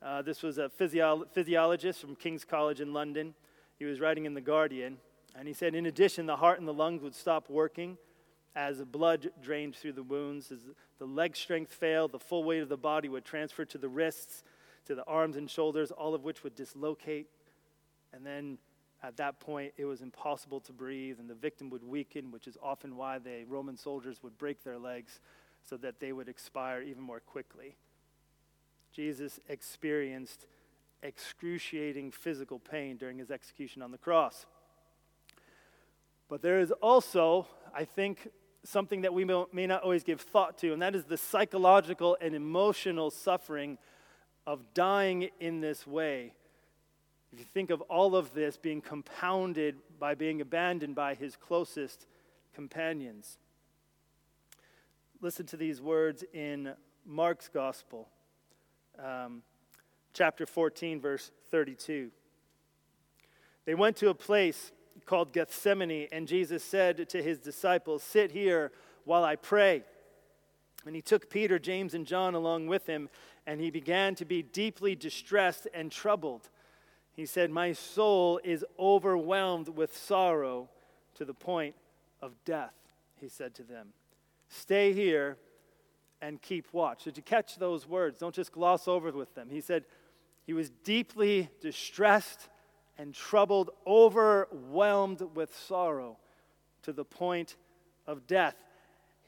Uh, 0.00 0.22
this 0.22 0.42
was 0.42 0.58
a 0.58 0.68
physio- 0.68 1.24
physiologist 1.32 2.00
from 2.00 2.14
King's 2.16 2.44
College 2.44 2.80
in 2.80 2.92
London. 2.92 3.34
He 3.78 3.84
was 3.84 4.00
writing 4.00 4.26
in 4.26 4.34
The 4.34 4.40
Guardian. 4.40 4.98
And 5.34 5.48
he 5.48 5.54
said, 5.54 5.74
in 5.74 5.86
addition, 5.86 6.26
the 6.26 6.36
heart 6.36 6.58
and 6.58 6.68
the 6.68 6.74
lungs 6.74 7.02
would 7.02 7.14
stop 7.14 7.50
working 7.50 7.98
as 8.54 8.82
blood 8.82 9.30
drained 9.42 9.74
through 9.74 9.92
the 9.92 10.02
wounds. 10.02 10.52
As 10.52 10.60
the 10.98 11.06
leg 11.06 11.36
strength 11.36 11.72
failed, 11.72 12.12
the 12.12 12.18
full 12.18 12.44
weight 12.44 12.62
of 12.62 12.68
the 12.68 12.76
body 12.76 13.08
would 13.08 13.24
transfer 13.24 13.64
to 13.64 13.78
the 13.78 13.88
wrists, 13.88 14.44
to 14.86 14.94
the 14.94 15.04
arms 15.04 15.36
and 15.36 15.50
shoulders, 15.50 15.90
all 15.90 16.14
of 16.14 16.22
which 16.22 16.44
would 16.44 16.54
dislocate. 16.54 17.26
And 18.12 18.26
then 18.26 18.58
at 19.02 19.16
that 19.16 19.40
point, 19.40 19.72
it 19.76 19.84
was 19.84 20.00
impossible 20.00 20.60
to 20.60 20.72
breathe, 20.72 21.18
and 21.18 21.28
the 21.28 21.34
victim 21.34 21.70
would 21.70 21.82
weaken, 21.82 22.30
which 22.30 22.46
is 22.46 22.56
often 22.62 22.96
why 22.96 23.18
the 23.18 23.44
Roman 23.48 23.76
soldiers 23.76 24.22
would 24.22 24.38
break 24.38 24.62
their 24.62 24.78
legs 24.78 25.20
so 25.68 25.76
that 25.78 25.98
they 25.98 26.12
would 26.12 26.28
expire 26.28 26.82
even 26.82 27.02
more 27.02 27.20
quickly. 27.20 27.76
Jesus 28.92 29.40
experienced 29.48 30.46
excruciating 31.02 32.12
physical 32.12 32.60
pain 32.60 32.96
during 32.96 33.18
his 33.18 33.30
execution 33.30 33.82
on 33.82 33.90
the 33.90 33.98
cross. 33.98 34.46
But 36.28 36.42
there 36.42 36.60
is 36.60 36.70
also, 36.70 37.48
I 37.74 37.84
think, 37.84 38.28
something 38.64 39.00
that 39.00 39.12
we 39.12 39.24
may 39.24 39.66
not 39.66 39.82
always 39.82 40.04
give 40.04 40.20
thought 40.20 40.58
to, 40.58 40.72
and 40.72 40.80
that 40.80 40.94
is 40.94 41.04
the 41.04 41.16
psychological 41.16 42.16
and 42.20 42.34
emotional 42.34 43.10
suffering 43.10 43.78
of 44.46 44.74
dying 44.74 45.28
in 45.40 45.60
this 45.60 45.86
way. 45.86 46.34
If 47.32 47.38
you 47.38 47.44
think 47.46 47.70
of 47.70 47.80
all 47.82 48.14
of 48.14 48.34
this 48.34 48.56
being 48.56 48.82
compounded 48.82 49.76
by 49.98 50.14
being 50.14 50.40
abandoned 50.40 50.94
by 50.94 51.14
his 51.14 51.34
closest 51.34 52.06
companions. 52.54 53.38
Listen 55.22 55.46
to 55.46 55.56
these 55.56 55.80
words 55.80 56.24
in 56.34 56.74
Mark's 57.06 57.48
gospel 57.48 58.08
um, 59.02 59.42
chapter 60.12 60.44
14, 60.44 61.00
verse 61.00 61.30
32. 61.50 62.10
They 63.64 63.74
went 63.74 63.96
to 63.96 64.10
a 64.10 64.14
place 64.14 64.72
called 65.06 65.32
Gethsemane, 65.32 66.08
and 66.12 66.28
Jesus 66.28 66.62
said 66.62 67.08
to 67.08 67.22
his 67.22 67.38
disciples, 67.38 68.02
Sit 68.02 68.32
here 68.32 68.72
while 69.04 69.24
I 69.24 69.36
pray. 69.36 69.84
And 70.84 70.94
he 70.94 71.00
took 71.00 71.30
Peter, 71.30 71.58
James, 71.58 71.94
and 71.94 72.06
John 72.06 72.34
along 72.34 72.66
with 72.66 72.86
him, 72.86 73.08
and 73.46 73.60
he 73.60 73.70
began 73.70 74.14
to 74.16 74.24
be 74.24 74.42
deeply 74.42 74.94
distressed 74.94 75.68
and 75.72 75.90
troubled. 75.90 76.50
He 77.14 77.26
said, 77.26 77.50
My 77.50 77.72
soul 77.72 78.40
is 78.42 78.64
overwhelmed 78.78 79.68
with 79.68 79.96
sorrow 79.96 80.68
to 81.14 81.24
the 81.24 81.34
point 81.34 81.74
of 82.20 82.32
death, 82.44 82.74
he 83.20 83.28
said 83.28 83.54
to 83.56 83.62
them. 83.62 83.88
Stay 84.48 84.92
here 84.92 85.36
and 86.20 86.40
keep 86.40 86.72
watch. 86.72 87.04
Did 87.04 87.16
you 87.16 87.22
catch 87.22 87.56
those 87.56 87.86
words? 87.86 88.18
Don't 88.18 88.34
just 88.34 88.52
gloss 88.52 88.86
over 88.86 89.10
with 89.10 89.34
them. 89.34 89.48
He 89.50 89.60
said 89.60 89.84
he 90.46 90.52
was 90.52 90.70
deeply 90.84 91.50
distressed 91.60 92.48
and 92.98 93.14
troubled, 93.14 93.70
overwhelmed 93.86 95.22
with 95.34 95.56
sorrow 95.56 96.18
to 96.82 96.92
the 96.92 97.04
point 97.04 97.56
of 98.06 98.26
death. 98.26 98.56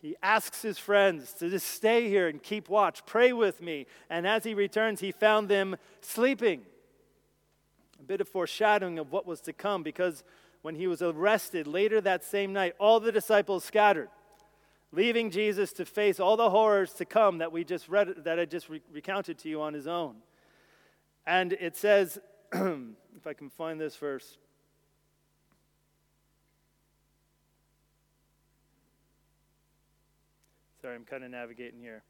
He 0.01 0.17
asks 0.23 0.61
his 0.61 0.79
friends 0.79 1.33
to 1.35 1.49
just 1.49 1.67
stay 1.67 2.09
here 2.09 2.29
and 2.29 2.43
keep 2.43 2.69
watch, 2.69 3.07
pray 3.07 3.33
with 3.33 3.63
me. 3.63 3.87
And 4.11 4.27
as 4.27 4.45
he 4.45 4.55
returns, 4.55 5.01
he 5.01 5.13
found 5.13 5.49
them 5.49 5.77
sleeping. 6.03 6.63
A 8.05 8.07
bit 8.07 8.21
of 8.21 8.29
foreshadowing 8.29 8.99
of 8.99 9.11
what 9.11 9.25
was 9.25 9.41
to 9.41 9.55
come 9.55 9.83
because 9.83 10.25
when 10.61 10.75
he 10.75 10.87
was 10.87 11.01
arrested 11.01 11.67
later 11.67 12.03
that 12.03 12.23
same 12.23 12.53
night, 12.53 12.75
all 12.79 13.01
the 13.01 13.11
disciples 13.11 13.65
scattered 13.65 14.11
leaving 14.93 15.31
Jesus 15.31 15.73
to 15.73 15.87
face 15.87 16.21
all 16.21 16.37
the 16.37 16.51
horrors 16.51 16.93
to 16.95 17.07
come 17.07 17.39
that 17.39 17.51
we 17.51 17.65
just 17.65 17.89
read, 17.89 18.25
that 18.25 18.39
I 18.39 18.45
just 18.45 18.69
re- 18.69 18.83
recounted 18.93 19.39
to 19.39 19.49
you 19.49 19.63
on 19.63 19.73
his 19.73 19.87
own. 19.87 20.17
And 21.27 21.55
it 21.55 21.77
says, 21.79 22.19
if 22.53 23.27
I 23.27 23.33
can 23.33 23.49
find 23.49 23.81
this 23.81 23.97
verse. 23.97 24.37
Sorry, 30.83 30.95
I'm 30.95 31.05
kind 31.05 31.25
of 31.25 31.31
navigating 31.31 31.81
here. 31.81 32.03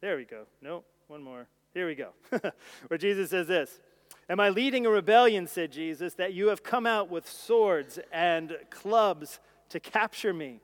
There 0.00 0.16
we 0.16 0.24
go. 0.24 0.44
No, 0.60 0.84
one 1.08 1.22
more. 1.22 1.48
Here 1.74 1.86
we 1.86 1.94
go. 1.94 2.10
Where 2.88 2.98
Jesus 2.98 3.30
says 3.30 3.46
this 3.46 3.80
Am 4.28 4.40
I 4.40 4.48
leading 4.48 4.86
a 4.86 4.90
rebellion, 4.90 5.46
said 5.46 5.72
Jesus, 5.72 6.14
that 6.14 6.34
you 6.34 6.48
have 6.48 6.62
come 6.62 6.86
out 6.86 7.10
with 7.10 7.28
swords 7.28 7.98
and 8.12 8.56
clubs? 8.70 9.40
to 9.72 9.80
capture 9.80 10.34
me. 10.34 10.60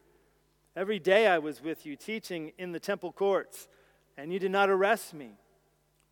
Every 0.76 0.98
day 0.98 1.26
I 1.26 1.38
was 1.38 1.62
with 1.62 1.86
you 1.86 1.96
teaching 1.96 2.52
in 2.58 2.72
the 2.72 2.78
temple 2.78 3.10
courts, 3.10 3.66
and 4.18 4.30
you 4.30 4.38
did 4.38 4.50
not 4.50 4.68
arrest 4.68 5.14
me. 5.14 5.30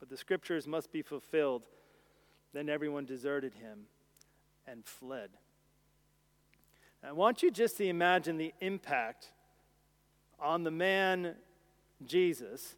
But 0.01 0.09
the 0.09 0.17
scriptures 0.17 0.67
must 0.67 0.91
be 0.91 1.03
fulfilled. 1.03 1.63
Then 2.55 2.71
everyone 2.71 3.05
deserted 3.05 3.55
him 3.55 3.81
and 4.67 4.83
fled. 4.85 5.29
I 7.07 7.13
want 7.13 7.43
you 7.43 7.51
just 7.51 7.77
to 7.77 7.87
imagine 7.87 8.39
the 8.39 8.55
impact 8.63 9.31
on 10.41 10.65
the 10.65 10.71
man 10.71 11.35
Jesus 12.07 12.77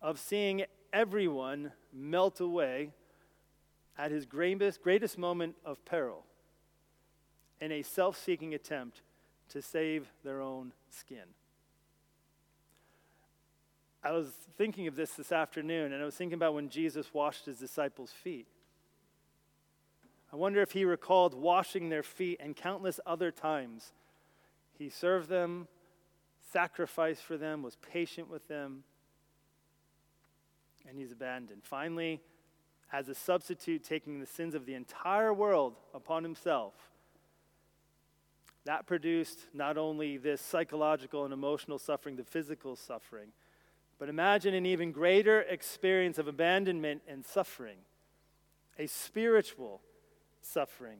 of 0.00 0.20
seeing 0.20 0.64
everyone 0.92 1.72
melt 1.92 2.40
away 2.40 2.90
at 3.98 4.10
his 4.10 4.26
greatest, 4.26 4.82
greatest 4.82 5.18
moment 5.18 5.56
of 5.64 5.84
peril 5.84 6.24
in 7.60 7.72
a 7.72 7.82
self 7.82 8.22
seeking 8.22 8.54
attempt 8.54 9.02
to 9.50 9.62
save 9.62 10.08
their 10.24 10.40
own 10.40 10.72
skin. 10.90 11.24
I 14.02 14.12
was 14.12 14.28
thinking 14.56 14.86
of 14.86 14.94
this 14.94 15.12
this 15.12 15.32
afternoon, 15.32 15.92
and 15.92 16.00
I 16.00 16.04
was 16.04 16.14
thinking 16.14 16.34
about 16.34 16.54
when 16.54 16.68
Jesus 16.68 17.12
washed 17.12 17.46
his 17.46 17.58
disciples' 17.58 18.12
feet. 18.12 18.46
I 20.32 20.36
wonder 20.36 20.60
if 20.60 20.72
he 20.72 20.84
recalled 20.84 21.34
washing 21.34 21.88
their 21.88 22.02
feet 22.02 22.38
and 22.40 22.54
countless 22.54 23.00
other 23.06 23.30
times. 23.30 23.92
He 24.78 24.90
served 24.90 25.28
them, 25.28 25.66
sacrificed 26.52 27.22
for 27.22 27.36
them, 27.36 27.62
was 27.62 27.76
patient 27.76 28.30
with 28.30 28.46
them, 28.48 28.84
and 30.88 30.98
he's 30.98 31.12
abandoned. 31.12 31.62
Finally, 31.64 32.20
as 32.92 33.08
a 33.08 33.14
substitute, 33.14 33.82
taking 33.82 34.20
the 34.20 34.26
sins 34.26 34.54
of 34.54 34.66
the 34.66 34.74
entire 34.74 35.32
world 35.32 35.74
upon 35.94 36.22
himself, 36.22 36.74
that 38.64 38.86
produced 38.86 39.40
not 39.54 39.76
only 39.78 40.16
this 40.16 40.40
psychological 40.40 41.24
and 41.24 41.32
emotional 41.32 41.78
suffering, 41.78 42.16
the 42.16 42.24
physical 42.24 42.76
suffering, 42.76 43.28
but 43.98 44.08
imagine 44.08 44.54
an 44.54 44.66
even 44.66 44.92
greater 44.92 45.40
experience 45.42 46.18
of 46.18 46.28
abandonment 46.28 47.02
and 47.08 47.24
suffering, 47.24 47.78
a 48.78 48.86
spiritual 48.86 49.80
suffering. 50.40 50.98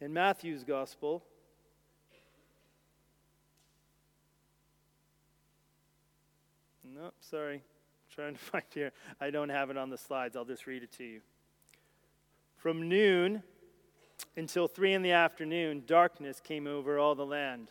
In 0.00 0.12
Matthew's 0.12 0.64
gospel, 0.64 1.24
Nope, 6.94 7.14
sorry. 7.20 7.62
Trying 8.14 8.34
to 8.34 8.40
find 8.40 8.64
here. 8.72 8.92
I 9.20 9.30
don't 9.30 9.48
have 9.48 9.70
it 9.70 9.76
on 9.76 9.90
the 9.90 9.98
slides. 9.98 10.36
I'll 10.36 10.44
just 10.44 10.66
read 10.66 10.82
it 10.82 10.92
to 10.92 11.04
you. 11.04 11.20
From 12.56 12.88
noon 12.88 13.42
until 14.36 14.68
three 14.68 14.92
in 14.92 15.02
the 15.02 15.10
afternoon, 15.10 15.82
darkness 15.86 16.40
came 16.40 16.66
over 16.66 16.98
all 16.98 17.14
the 17.14 17.26
land. 17.26 17.70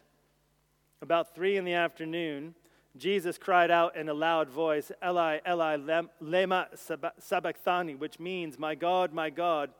About 1.02 1.34
three 1.34 1.58
in 1.58 1.66
the 1.66 1.74
afternoon, 1.74 2.56
Jesus 2.98 3.38
cried 3.38 3.72
out 3.72 3.96
in 3.96 4.10
a 4.10 4.14
loud 4.14 4.50
voice, 4.50 4.92
Eli, 5.04 5.40
Eli, 5.48 5.78
lema 6.22 6.68
sabachthani, 7.20 7.96
which 7.96 8.20
means, 8.20 8.60
My 8.60 8.76
God, 8.76 9.14
my 9.14 9.30
God, 9.30 9.72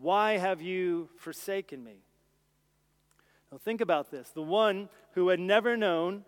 why 0.00 0.38
have 0.38 0.62
you 0.62 1.08
forsaken 1.16 1.84
me? 1.84 1.96
Now 3.52 3.58
think 3.58 3.80
about 3.80 4.10
this. 4.10 4.30
The 4.30 4.42
one 4.42 4.88
who 5.12 5.28
had 5.28 5.40
never 5.40 5.76
known 5.76 6.24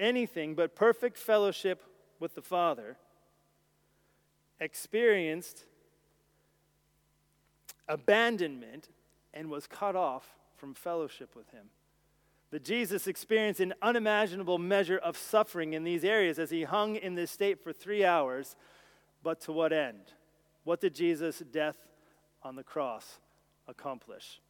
anything 0.00 0.54
but 0.54 0.74
perfect 0.74 1.18
fellowship 1.18 1.82
with 2.20 2.34
the 2.34 2.42
Father 2.42 2.96
experienced 4.60 5.64
abandonment 7.88 8.88
and 9.32 9.50
was 9.50 9.66
cut 9.66 9.96
off 9.96 10.34
from 10.56 10.74
fellowship 10.74 11.34
with 11.34 11.50
him. 11.50 11.66
That 12.50 12.64
Jesus 12.64 13.06
experienced 13.06 13.60
an 13.60 13.74
unimaginable 13.82 14.58
measure 14.58 14.98
of 14.98 15.16
suffering 15.16 15.74
in 15.74 15.84
these 15.84 16.04
areas 16.04 16.38
as 16.38 16.50
he 16.50 16.64
hung 16.64 16.96
in 16.96 17.14
this 17.14 17.30
state 17.30 17.62
for 17.62 17.72
three 17.72 18.04
hours. 18.04 18.56
But 19.22 19.40
to 19.42 19.52
what 19.52 19.72
end? 19.72 20.12
What 20.64 20.80
did 20.80 20.94
Jesus' 20.94 21.42
death 21.52 21.76
on 22.42 22.56
the 22.56 22.62
cross 22.62 23.20
accomplish? 23.66 24.40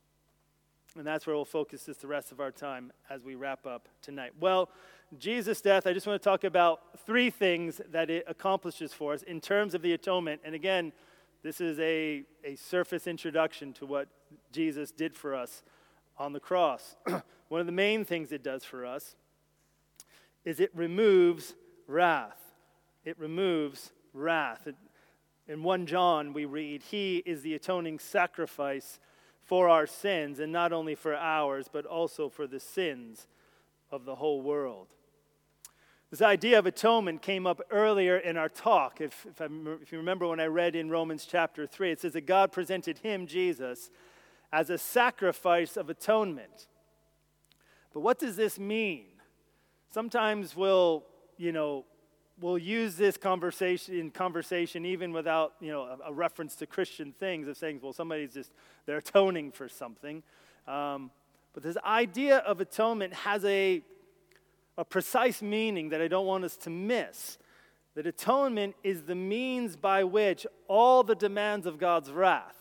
And 0.96 1.06
that's 1.06 1.26
where 1.26 1.36
we'll 1.36 1.44
focus 1.44 1.84
this 1.84 1.98
the 1.98 2.06
rest 2.06 2.32
of 2.32 2.40
our 2.40 2.50
time 2.50 2.92
as 3.10 3.22
we 3.22 3.34
wrap 3.34 3.66
up 3.66 3.88
tonight. 4.00 4.32
Well, 4.40 4.70
Jesus' 5.16 5.62
death, 5.62 5.86
I 5.86 5.94
just 5.94 6.06
want 6.06 6.20
to 6.20 6.24
talk 6.28 6.44
about 6.44 6.80
three 7.06 7.30
things 7.30 7.80
that 7.90 8.10
it 8.10 8.24
accomplishes 8.28 8.92
for 8.92 9.14
us 9.14 9.22
in 9.22 9.40
terms 9.40 9.74
of 9.74 9.80
the 9.80 9.94
atonement. 9.94 10.42
And 10.44 10.54
again, 10.54 10.92
this 11.42 11.62
is 11.62 11.78
a, 11.78 12.24
a 12.44 12.56
surface 12.56 13.06
introduction 13.06 13.72
to 13.74 13.86
what 13.86 14.08
Jesus 14.52 14.90
did 14.90 15.16
for 15.16 15.34
us 15.34 15.62
on 16.18 16.34
the 16.34 16.40
cross. 16.40 16.96
One 17.48 17.60
of 17.60 17.66
the 17.66 17.72
main 17.72 18.04
things 18.04 18.32
it 18.32 18.42
does 18.42 18.64
for 18.64 18.84
us 18.84 19.16
is 20.44 20.60
it 20.60 20.70
removes 20.74 21.54
wrath. 21.86 22.52
It 23.04 23.18
removes 23.18 23.92
wrath. 24.12 24.68
In 25.46 25.62
1 25.62 25.86
John, 25.86 26.34
we 26.34 26.44
read, 26.44 26.82
He 26.82 27.18
is 27.24 27.40
the 27.40 27.54
atoning 27.54 27.98
sacrifice 27.98 28.98
for 29.42 29.70
our 29.70 29.86
sins, 29.86 30.38
and 30.38 30.52
not 30.52 30.74
only 30.74 30.94
for 30.94 31.14
ours, 31.14 31.66
but 31.72 31.86
also 31.86 32.28
for 32.28 32.46
the 32.46 32.60
sins 32.60 33.26
of 33.90 34.04
the 34.04 34.16
whole 34.16 34.42
world. 34.42 34.88
This 36.10 36.22
idea 36.22 36.58
of 36.58 36.64
atonement 36.64 37.20
came 37.20 37.46
up 37.46 37.60
earlier 37.70 38.16
in 38.16 38.38
our 38.38 38.48
talk. 38.48 39.02
If, 39.02 39.26
if, 39.26 39.42
if, 39.42 39.92
you 39.92 39.98
remember 39.98 40.26
when 40.26 40.40
I 40.40 40.46
read 40.46 40.74
in 40.74 40.88
Romans 40.88 41.26
chapter 41.30 41.66
3, 41.66 41.92
it 41.92 42.00
says 42.00 42.14
that 42.14 42.24
God 42.24 42.50
presented 42.50 42.98
him, 42.98 43.26
Jesus, 43.26 43.90
as 44.50 44.70
a 44.70 44.78
sacrifice 44.78 45.76
of 45.76 45.90
atonement. 45.90 46.66
But 47.92 48.00
what 48.00 48.18
does 48.18 48.36
this 48.36 48.58
mean? 48.58 49.04
Sometimes 49.90 50.56
we'll, 50.56 51.04
you 51.36 51.52
know, 51.52 51.84
we'll 52.40 52.56
use 52.56 52.96
this 52.96 53.18
conversation 53.18 53.98
in 53.98 54.10
conversation 54.10 54.86
even 54.86 55.12
without, 55.12 55.54
you 55.60 55.70
know, 55.70 55.82
a, 55.82 56.08
a 56.08 56.12
reference 56.12 56.54
to 56.56 56.66
Christian 56.66 57.12
things 57.12 57.46
of 57.48 57.58
saying, 57.58 57.80
well, 57.82 57.92
somebody's 57.92 58.32
just, 58.32 58.52
they're 58.86 58.96
atoning 58.96 59.52
for 59.52 59.68
something. 59.68 60.22
Um, 60.66 61.10
but 61.52 61.62
this 61.62 61.76
idea 61.84 62.38
of 62.38 62.62
atonement 62.62 63.12
has 63.12 63.44
a 63.44 63.82
a 64.78 64.84
precise 64.84 65.42
meaning 65.42 65.88
that 65.90 66.00
I 66.00 66.06
don't 66.06 66.24
want 66.24 66.44
us 66.44 66.56
to 66.58 66.70
miss. 66.70 67.36
That 67.96 68.06
atonement 68.06 68.76
is 68.84 69.02
the 69.02 69.16
means 69.16 69.76
by 69.76 70.04
which 70.04 70.46
all 70.68 71.02
the 71.02 71.16
demands 71.16 71.66
of 71.66 71.78
God's 71.78 72.12
wrath, 72.12 72.56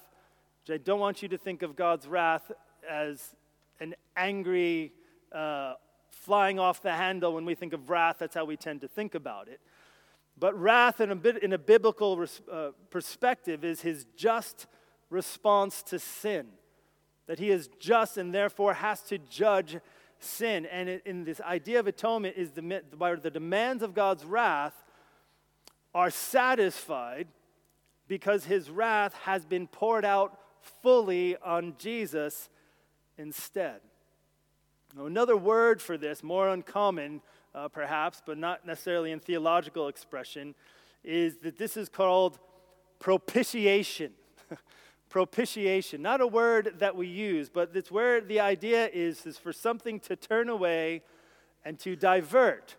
which 0.65 0.73
I 0.73 0.83
don't 0.83 0.99
want 0.99 1.21
you 1.21 1.29
to 1.29 1.37
think 1.37 1.61
of 1.61 1.75
God's 1.75 2.07
wrath 2.07 2.51
as 2.89 3.35
an 3.79 3.93
angry, 4.15 4.93
uh, 5.31 5.75
flying 6.09 6.57
off 6.57 6.81
the 6.81 6.91
handle 6.91 7.35
when 7.35 7.45
we 7.45 7.53
think 7.53 7.73
of 7.73 7.87
wrath, 7.87 8.15
that's 8.17 8.33
how 8.33 8.45
we 8.45 8.57
tend 8.57 8.81
to 8.81 8.87
think 8.87 9.13
about 9.13 9.47
it. 9.47 9.61
But 10.39 10.59
wrath, 10.59 10.99
in 10.99 11.11
a, 11.11 11.15
bit, 11.15 11.43
in 11.43 11.53
a 11.53 11.57
biblical 11.59 12.17
res, 12.17 12.41
uh, 12.51 12.69
perspective, 12.89 13.63
is 13.63 13.81
his 13.81 14.07
just 14.15 14.65
response 15.11 15.83
to 15.83 15.99
sin. 15.99 16.47
That 17.27 17.37
he 17.37 17.51
is 17.51 17.69
just 17.79 18.17
and 18.17 18.33
therefore 18.33 18.73
has 18.73 19.01
to 19.03 19.19
judge 19.19 19.77
sin. 20.19 20.65
And 20.65 21.01
in 21.05 21.23
this 21.23 21.41
idea 21.41 21.79
of 21.79 21.87
atonement 21.87 22.35
is 22.37 22.51
the, 22.51 22.83
where 22.97 23.17
the 23.17 23.31
demands 23.31 23.83
of 23.83 23.93
God's 23.93 24.25
wrath 24.25 24.83
are 25.93 26.09
satisfied 26.09 27.27
because 28.07 28.45
his 28.45 28.69
wrath 28.69 29.13
has 29.23 29.45
been 29.45 29.67
poured 29.67 30.05
out 30.05 30.39
fully 30.81 31.35
on 31.37 31.75
Jesus 31.77 32.49
instead. 33.17 33.81
Now, 34.95 35.05
another 35.05 35.35
word 35.35 35.81
for 35.81 35.97
this, 35.97 36.23
more 36.23 36.49
uncommon 36.49 37.21
uh, 37.53 37.67
perhaps, 37.67 38.21
but 38.25 38.37
not 38.37 38.65
necessarily 38.65 39.11
in 39.11 39.19
theological 39.19 39.87
expression, 39.87 40.55
is 41.03 41.37
that 41.37 41.57
this 41.57 41.75
is 41.77 41.89
called 41.89 42.39
propitiation. 42.99 44.11
propitiation. 45.09 46.01
Not 46.01 46.21
a 46.21 46.27
word 46.27 46.75
that 46.79 46.95
we 46.95 47.07
use, 47.07 47.49
but 47.49 47.71
it's 47.73 47.91
where 47.91 48.21
the 48.21 48.39
idea 48.39 48.89
is, 48.91 49.25
is 49.25 49.37
for 49.37 49.53
something 49.53 49.99
to 50.01 50.15
turn 50.15 50.49
away 50.49 51.03
and 51.63 51.79
to 51.79 51.95
divert. 51.95 52.75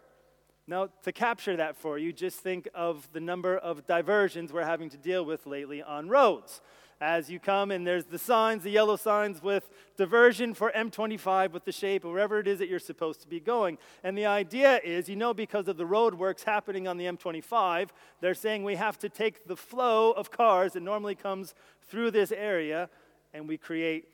Now, 0.66 0.88
to 1.02 1.12
capture 1.12 1.56
that 1.56 1.76
for 1.76 1.98
you, 1.98 2.12
just 2.12 2.40
think 2.40 2.68
of 2.74 3.08
the 3.12 3.20
number 3.20 3.56
of 3.56 3.86
diversions 3.86 4.52
we're 4.52 4.64
having 4.64 4.90
to 4.90 4.98
deal 4.98 5.24
with 5.24 5.46
lately 5.46 5.82
on 5.82 6.08
roads 6.08 6.60
as 7.00 7.30
you 7.30 7.38
come 7.38 7.70
and 7.70 7.86
there's 7.86 8.06
the 8.06 8.18
signs, 8.18 8.64
the 8.64 8.70
yellow 8.70 8.96
signs 8.96 9.42
with 9.42 9.70
diversion 9.96 10.52
for 10.52 10.72
M25 10.72 11.52
with 11.52 11.64
the 11.64 11.72
shape 11.72 12.04
wherever 12.04 12.40
it 12.40 12.48
is 12.48 12.58
that 12.58 12.68
you're 12.68 12.78
supposed 12.78 13.20
to 13.22 13.28
be 13.28 13.38
going. 13.38 13.78
And 14.02 14.18
the 14.18 14.26
idea 14.26 14.80
is, 14.82 15.08
you 15.08 15.16
know, 15.16 15.32
because 15.32 15.68
of 15.68 15.76
the 15.76 15.86
road 15.86 16.14
works 16.14 16.42
happening 16.42 16.88
on 16.88 16.96
the 16.96 17.04
M25, 17.04 17.90
they're 18.20 18.34
saying 18.34 18.64
we 18.64 18.74
have 18.74 18.98
to 18.98 19.08
take 19.08 19.46
the 19.46 19.56
flow 19.56 20.10
of 20.12 20.30
cars 20.30 20.72
that 20.72 20.82
normally 20.82 21.14
comes 21.14 21.54
through 21.82 22.10
this 22.10 22.32
area 22.32 22.90
and 23.32 23.46
we 23.46 23.56
create 23.56 24.08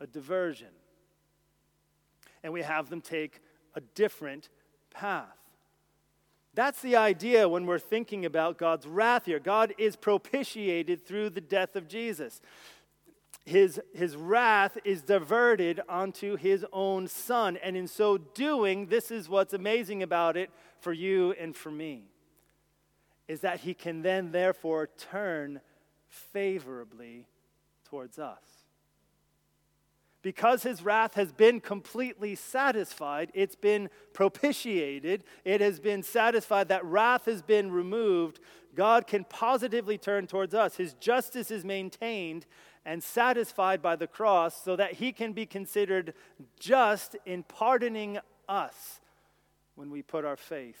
a 0.00 0.06
diversion. 0.06 0.68
And 2.42 2.52
we 2.52 2.62
have 2.62 2.88
them 2.88 3.02
take 3.02 3.40
a 3.74 3.80
different 3.80 4.48
path. 4.90 5.39
That's 6.54 6.82
the 6.82 6.96
idea 6.96 7.48
when 7.48 7.66
we're 7.66 7.78
thinking 7.78 8.24
about 8.24 8.58
God's 8.58 8.86
wrath 8.86 9.26
here. 9.26 9.38
God 9.38 9.72
is 9.78 9.94
propitiated 9.94 11.06
through 11.06 11.30
the 11.30 11.40
death 11.40 11.76
of 11.76 11.86
Jesus. 11.86 12.40
His, 13.44 13.80
his 13.94 14.16
wrath 14.16 14.76
is 14.84 15.02
diverted 15.02 15.80
onto 15.88 16.36
his 16.36 16.66
own 16.72 17.06
son. 17.06 17.56
And 17.56 17.76
in 17.76 17.86
so 17.86 18.18
doing, 18.18 18.86
this 18.86 19.10
is 19.10 19.28
what's 19.28 19.54
amazing 19.54 20.02
about 20.02 20.36
it 20.36 20.50
for 20.80 20.92
you 20.92 21.32
and 21.38 21.54
for 21.54 21.70
me, 21.70 22.04
is 23.28 23.40
that 23.40 23.60
he 23.60 23.72
can 23.72 24.02
then 24.02 24.32
therefore 24.32 24.88
turn 24.98 25.60
favorably 26.08 27.26
towards 27.84 28.18
us. 28.18 28.59
Because 30.22 30.62
his 30.62 30.84
wrath 30.84 31.14
has 31.14 31.32
been 31.32 31.60
completely 31.60 32.34
satisfied, 32.34 33.30
it's 33.32 33.54
been 33.54 33.88
propitiated, 34.12 35.24
it 35.44 35.62
has 35.62 35.80
been 35.80 36.02
satisfied, 36.02 36.68
that 36.68 36.84
wrath 36.84 37.24
has 37.24 37.40
been 37.40 37.72
removed, 37.72 38.38
God 38.74 39.06
can 39.06 39.24
positively 39.24 39.96
turn 39.96 40.26
towards 40.26 40.54
us. 40.54 40.76
His 40.76 40.92
justice 40.94 41.50
is 41.50 41.64
maintained 41.64 42.46
and 42.84 43.02
satisfied 43.02 43.80
by 43.80 43.96
the 43.96 44.06
cross 44.06 44.62
so 44.62 44.76
that 44.76 44.94
he 44.94 45.12
can 45.12 45.32
be 45.32 45.46
considered 45.46 46.12
just 46.58 47.16
in 47.24 47.42
pardoning 47.42 48.18
us 48.48 49.00
when 49.74 49.90
we 49.90 50.02
put 50.02 50.24
our 50.26 50.36
faith 50.36 50.80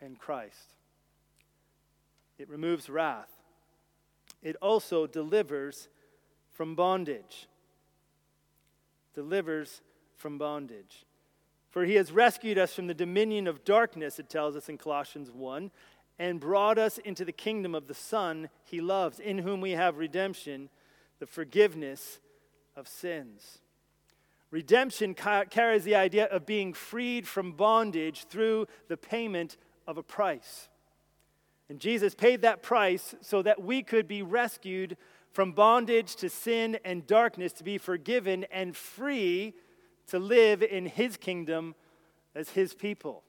in 0.00 0.16
Christ. 0.16 0.74
It 2.38 2.48
removes 2.48 2.88
wrath, 2.88 3.30
it 4.42 4.56
also 4.62 5.06
delivers 5.06 5.88
from 6.50 6.74
bondage 6.74 7.46
delivers 9.20 9.82
from 10.16 10.38
bondage. 10.38 11.04
For 11.68 11.84
he 11.84 11.96
has 11.96 12.10
rescued 12.10 12.56
us 12.56 12.72
from 12.72 12.86
the 12.86 12.94
dominion 12.94 13.46
of 13.46 13.66
darkness, 13.66 14.18
it 14.18 14.30
tells 14.30 14.56
us 14.56 14.70
in 14.70 14.78
Colossians 14.78 15.30
1, 15.30 15.70
and 16.18 16.40
brought 16.40 16.78
us 16.78 16.96
into 16.96 17.26
the 17.26 17.32
kingdom 17.32 17.74
of 17.74 17.86
the 17.86 17.94
Son 17.94 18.48
he 18.64 18.80
loves, 18.80 19.20
in 19.20 19.36
whom 19.36 19.60
we 19.60 19.72
have 19.72 19.98
redemption, 19.98 20.70
the 21.18 21.26
forgiveness 21.26 22.18
of 22.74 22.88
sins. 22.88 23.58
Redemption 24.50 25.12
ca- 25.12 25.44
carries 25.44 25.84
the 25.84 25.96
idea 25.96 26.24
of 26.24 26.46
being 26.46 26.72
freed 26.72 27.28
from 27.28 27.52
bondage 27.52 28.24
through 28.24 28.68
the 28.88 28.96
payment 28.96 29.58
of 29.86 29.98
a 29.98 30.02
price. 30.02 30.70
And 31.68 31.78
Jesus 31.78 32.14
paid 32.14 32.40
that 32.40 32.62
price 32.62 33.14
so 33.20 33.42
that 33.42 33.62
we 33.62 33.82
could 33.82 34.08
be 34.08 34.22
rescued 34.22 34.96
from 35.32 35.52
bondage 35.52 36.16
to 36.16 36.28
sin 36.28 36.78
and 36.84 37.06
darkness, 37.06 37.52
to 37.54 37.64
be 37.64 37.78
forgiven 37.78 38.44
and 38.50 38.76
free 38.76 39.54
to 40.08 40.18
live 40.18 40.62
in 40.62 40.86
his 40.86 41.16
kingdom 41.16 41.74
as 42.34 42.50
his 42.50 42.74
people. 42.74 43.22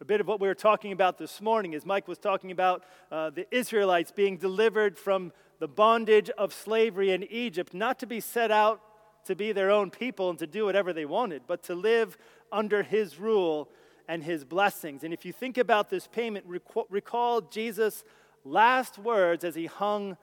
A 0.00 0.04
bit 0.04 0.20
of 0.20 0.26
what 0.26 0.40
we 0.40 0.48
were 0.48 0.54
talking 0.54 0.92
about 0.92 1.18
this 1.18 1.40
morning 1.40 1.74
as 1.74 1.86
Mike 1.86 2.08
was 2.08 2.18
talking 2.18 2.50
about 2.50 2.84
uh, 3.10 3.30
the 3.30 3.46
Israelites 3.54 4.10
being 4.10 4.36
delivered 4.36 4.98
from 4.98 5.32
the 5.60 5.68
bondage 5.68 6.28
of 6.30 6.52
slavery 6.52 7.12
in 7.12 7.22
Egypt, 7.24 7.72
not 7.72 7.98
to 8.00 8.06
be 8.06 8.20
set 8.20 8.50
out 8.50 8.80
to 9.24 9.34
be 9.34 9.52
their 9.52 9.70
own 9.70 9.90
people 9.90 10.30
and 10.30 10.38
to 10.38 10.46
do 10.46 10.66
whatever 10.66 10.92
they 10.92 11.06
wanted, 11.06 11.42
but 11.46 11.62
to 11.62 11.74
live 11.74 12.18
under 12.52 12.82
his 12.82 13.18
rule 13.18 13.70
and 14.08 14.22
his 14.22 14.44
blessings. 14.44 15.02
And 15.02 15.14
if 15.14 15.24
you 15.24 15.32
think 15.32 15.56
about 15.56 15.88
this 15.88 16.06
payment, 16.06 16.44
recall 16.90 17.40
Jesus' 17.40 18.04
last 18.44 18.98
words 18.98 19.44
as 19.44 19.54
he 19.54 19.66
hung 19.66 20.16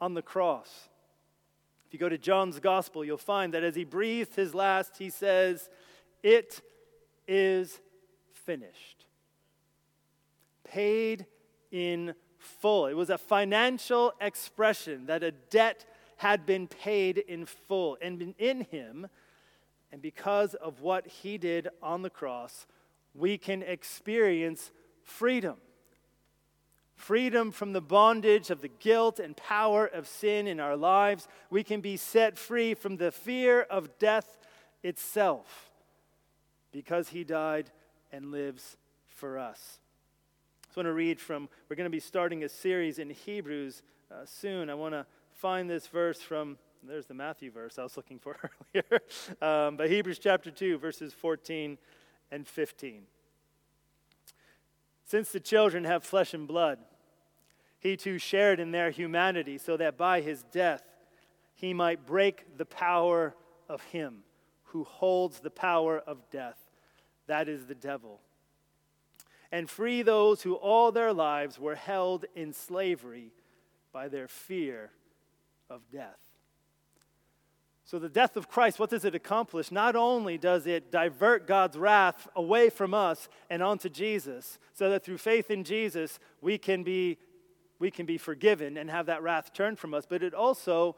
on 0.00 0.14
the 0.14 0.22
cross. 0.22 0.88
If 1.86 1.92
you 1.92 1.98
go 1.98 2.08
to 2.08 2.18
John's 2.18 2.58
gospel, 2.58 3.04
you'll 3.04 3.16
find 3.16 3.54
that 3.54 3.62
as 3.62 3.74
he 3.74 3.84
breathed 3.84 4.34
his 4.34 4.54
last, 4.54 4.96
he 4.98 5.10
says, 5.10 5.68
It 6.22 6.60
is 7.28 7.80
finished. 8.32 9.06
Paid 10.64 11.26
in 11.70 12.14
full. 12.38 12.86
It 12.86 12.94
was 12.94 13.10
a 13.10 13.18
financial 13.18 14.12
expression 14.20 15.06
that 15.06 15.22
a 15.22 15.30
debt 15.30 15.84
had 16.16 16.46
been 16.46 16.66
paid 16.66 17.18
in 17.18 17.46
full. 17.46 17.96
And 18.00 18.34
in 18.38 18.62
him, 18.62 19.06
and 19.92 20.02
because 20.02 20.54
of 20.54 20.80
what 20.80 21.06
he 21.06 21.38
did 21.38 21.68
on 21.82 22.02
the 22.02 22.10
cross, 22.10 22.66
we 23.14 23.38
can 23.38 23.62
experience 23.62 24.72
freedom. 25.02 25.56
Freedom 26.96 27.52
from 27.52 27.72
the 27.72 27.80
bondage 27.80 28.50
of 28.50 28.62
the 28.62 28.70
guilt 28.80 29.20
and 29.20 29.36
power 29.36 29.86
of 29.86 30.08
sin 30.08 30.46
in 30.46 30.58
our 30.58 30.76
lives. 30.76 31.28
We 31.50 31.62
can 31.62 31.80
be 31.80 31.96
set 31.96 32.38
free 32.38 32.74
from 32.74 32.96
the 32.96 33.12
fear 33.12 33.62
of 33.62 33.98
death 33.98 34.38
itself 34.82 35.70
because 36.72 37.10
he 37.10 37.22
died 37.22 37.70
and 38.10 38.32
lives 38.32 38.76
for 39.06 39.38
us. 39.38 39.78
So 40.74 40.80
I 40.80 40.84
want 40.84 40.86
to 40.86 40.94
read 40.94 41.20
from, 41.20 41.48
we're 41.68 41.76
going 41.76 41.84
to 41.84 41.90
be 41.90 42.00
starting 42.00 42.44
a 42.44 42.48
series 42.48 42.98
in 42.98 43.10
Hebrews 43.10 43.82
uh, 44.10 44.24
soon. 44.24 44.70
I 44.70 44.74
want 44.74 44.94
to 44.94 45.06
find 45.32 45.68
this 45.68 45.86
verse 45.86 46.20
from, 46.20 46.56
there's 46.82 47.06
the 47.06 47.14
Matthew 47.14 47.50
verse 47.50 47.78
I 47.78 47.82
was 47.82 47.96
looking 47.96 48.18
for 48.18 48.36
earlier, 48.74 49.00
um, 49.42 49.76
but 49.76 49.90
Hebrews 49.90 50.18
chapter 50.18 50.50
2, 50.50 50.78
verses 50.78 51.12
14 51.12 51.76
and 52.30 52.46
15. 52.46 53.02
Since 55.06 55.30
the 55.30 55.40
children 55.40 55.84
have 55.84 56.02
flesh 56.02 56.34
and 56.34 56.48
blood, 56.48 56.80
he 57.78 57.96
too 57.96 58.18
shared 58.18 58.58
in 58.58 58.72
their 58.72 58.90
humanity, 58.90 59.56
so 59.56 59.76
that 59.76 59.96
by 59.96 60.20
his 60.20 60.42
death 60.42 60.82
he 61.54 61.72
might 61.72 62.04
break 62.04 62.58
the 62.58 62.66
power 62.66 63.34
of 63.68 63.82
him 63.84 64.24
who 64.64 64.82
holds 64.82 65.38
the 65.38 65.50
power 65.50 66.00
of 66.00 66.28
death, 66.30 66.58
that 67.28 67.48
is 67.48 67.66
the 67.66 67.74
devil, 67.74 68.20
and 69.52 69.70
free 69.70 70.02
those 70.02 70.42
who 70.42 70.54
all 70.54 70.90
their 70.90 71.12
lives 71.12 71.58
were 71.58 71.76
held 71.76 72.24
in 72.34 72.52
slavery 72.52 73.30
by 73.92 74.08
their 74.08 74.26
fear 74.26 74.90
of 75.70 75.88
death. 75.90 76.25
So, 77.86 78.00
the 78.00 78.08
death 78.08 78.36
of 78.36 78.48
Christ, 78.48 78.80
what 78.80 78.90
does 78.90 79.04
it 79.04 79.14
accomplish? 79.14 79.70
Not 79.70 79.94
only 79.94 80.36
does 80.38 80.66
it 80.66 80.90
divert 80.90 81.46
God's 81.46 81.78
wrath 81.78 82.26
away 82.34 82.68
from 82.68 82.92
us 82.92 83.28
and 83.48 83.62
onto 83.62 83.88
Jesus, 83.88 84.58
so 84.74 84.90
that 84.90 85.04
through 85.04 85.18
faith 85.18 85.52
in 85.52 85.62
Jesus 85.62 86.18
we 86.40 86.58
can 86.58 86.82
be, 86.82 87.16
we 87.78 87.92
can 87.92 88.04
be 88.04 88.18
forgiven 88.18 88.76
and 88.76 88.90
have 88.90 89.06
that 89.06 89.22
wrath 89.22 89.52
turned 89.52 89.78
from 89.78 89.94
us, 89.94 90.04
but 90.04 90.24
it 90.24 90.34
also 90.34 90.96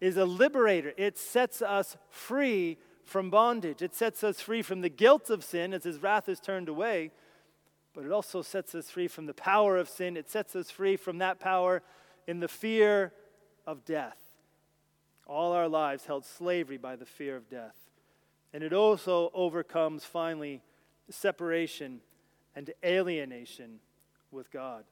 is 0.00 0.16
a 0.16 0.24
liberator. 0.24 0.92
It 0.96 1.16
sets 1.16 1.62
us 1.62 1.96
free 2.10 2.78
from 3.04 3.30
bondage, 3.30 3.80
it 3.80 3.94
sets 3.94 4.24
us 4.24 4.40
free 4.40 4.60
from 4.60 4.80
the 4.80 4.88
guilt 4.88 5.30
of 5.30 5.44
sin 5.44 5.72
as 5.72 5.84
his 5.84 6.02
wrath 6.02 6.28
is 6.28 6.40
turned 6.40 6.68
away, 6.68 7.12
but 7.94 8.04
it 8.04 8.10
also 8.10 8.42
sets 8.42 8.74
us 8.74 8.90
free 8.90 9.06
from 9.06 9.26
the 9.26 9.34
power 9.34 9.76
of 9.76 9.88
sin. 9.88 10.16
It 10.16 10.28
sets 10.28 10.56
us 10.56 10.68
free 10.68 10.96
from 10.96 11.18
that 11.18 11.38
power 11.38 11.80
in 12.26 12.40
the 12.40 12.48
fear 12.48 13.12
of 13.68 13.84
death. 13.84 14.27
All 15.28 15.52
our 15.52 15.68
lives 15.68 16.06
held 16.06 16.24
slavery 16.24 16.78
by 16.78 16.96
the 16.96 17.04
fear 17.04 17.36
of 17.36 17.50
death. 17.50 17.76
And 18.52 18.64
it 18.64 18.72
also 18.72 19.30
overcomes, 19.34 20.04
finally, 20.04 20.62
separation 21.10 22.00
and 22.56 22.70
alienation 22.84 23.80
with 24.30 24.50
God. 24.50 24.84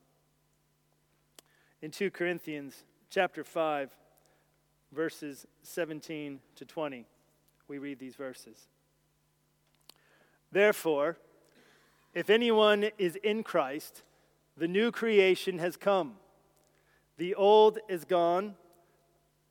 In 1.80 1.90
2 1.90 2.10
Corinthians 2.10 2.84
chapter 3.10 3.42
5, 3.42 3.90
verses 4.92 5.46
17 5.62 6.40
to 6.56 6.64
20, 6.64 7.06
we 7.66 7.78
read 7.78 7.98
these 7.98 8.14
verses. 8.14 8.68
Therefore, 10.52 11.16
if 12.14 12.30
anyone 12.30 12.90
is 12.98 13.16
in 13.16 13.42
Christ, 13.42 14.02
the 14.56 14.68
new 14.68 14.90
creation 14.90 15.58
has 15.58 15.76
come. 15.76 16.14
The 17.18 17.34
old 17.34 17.78
is 17.88 18.04
gone 18.04 18.54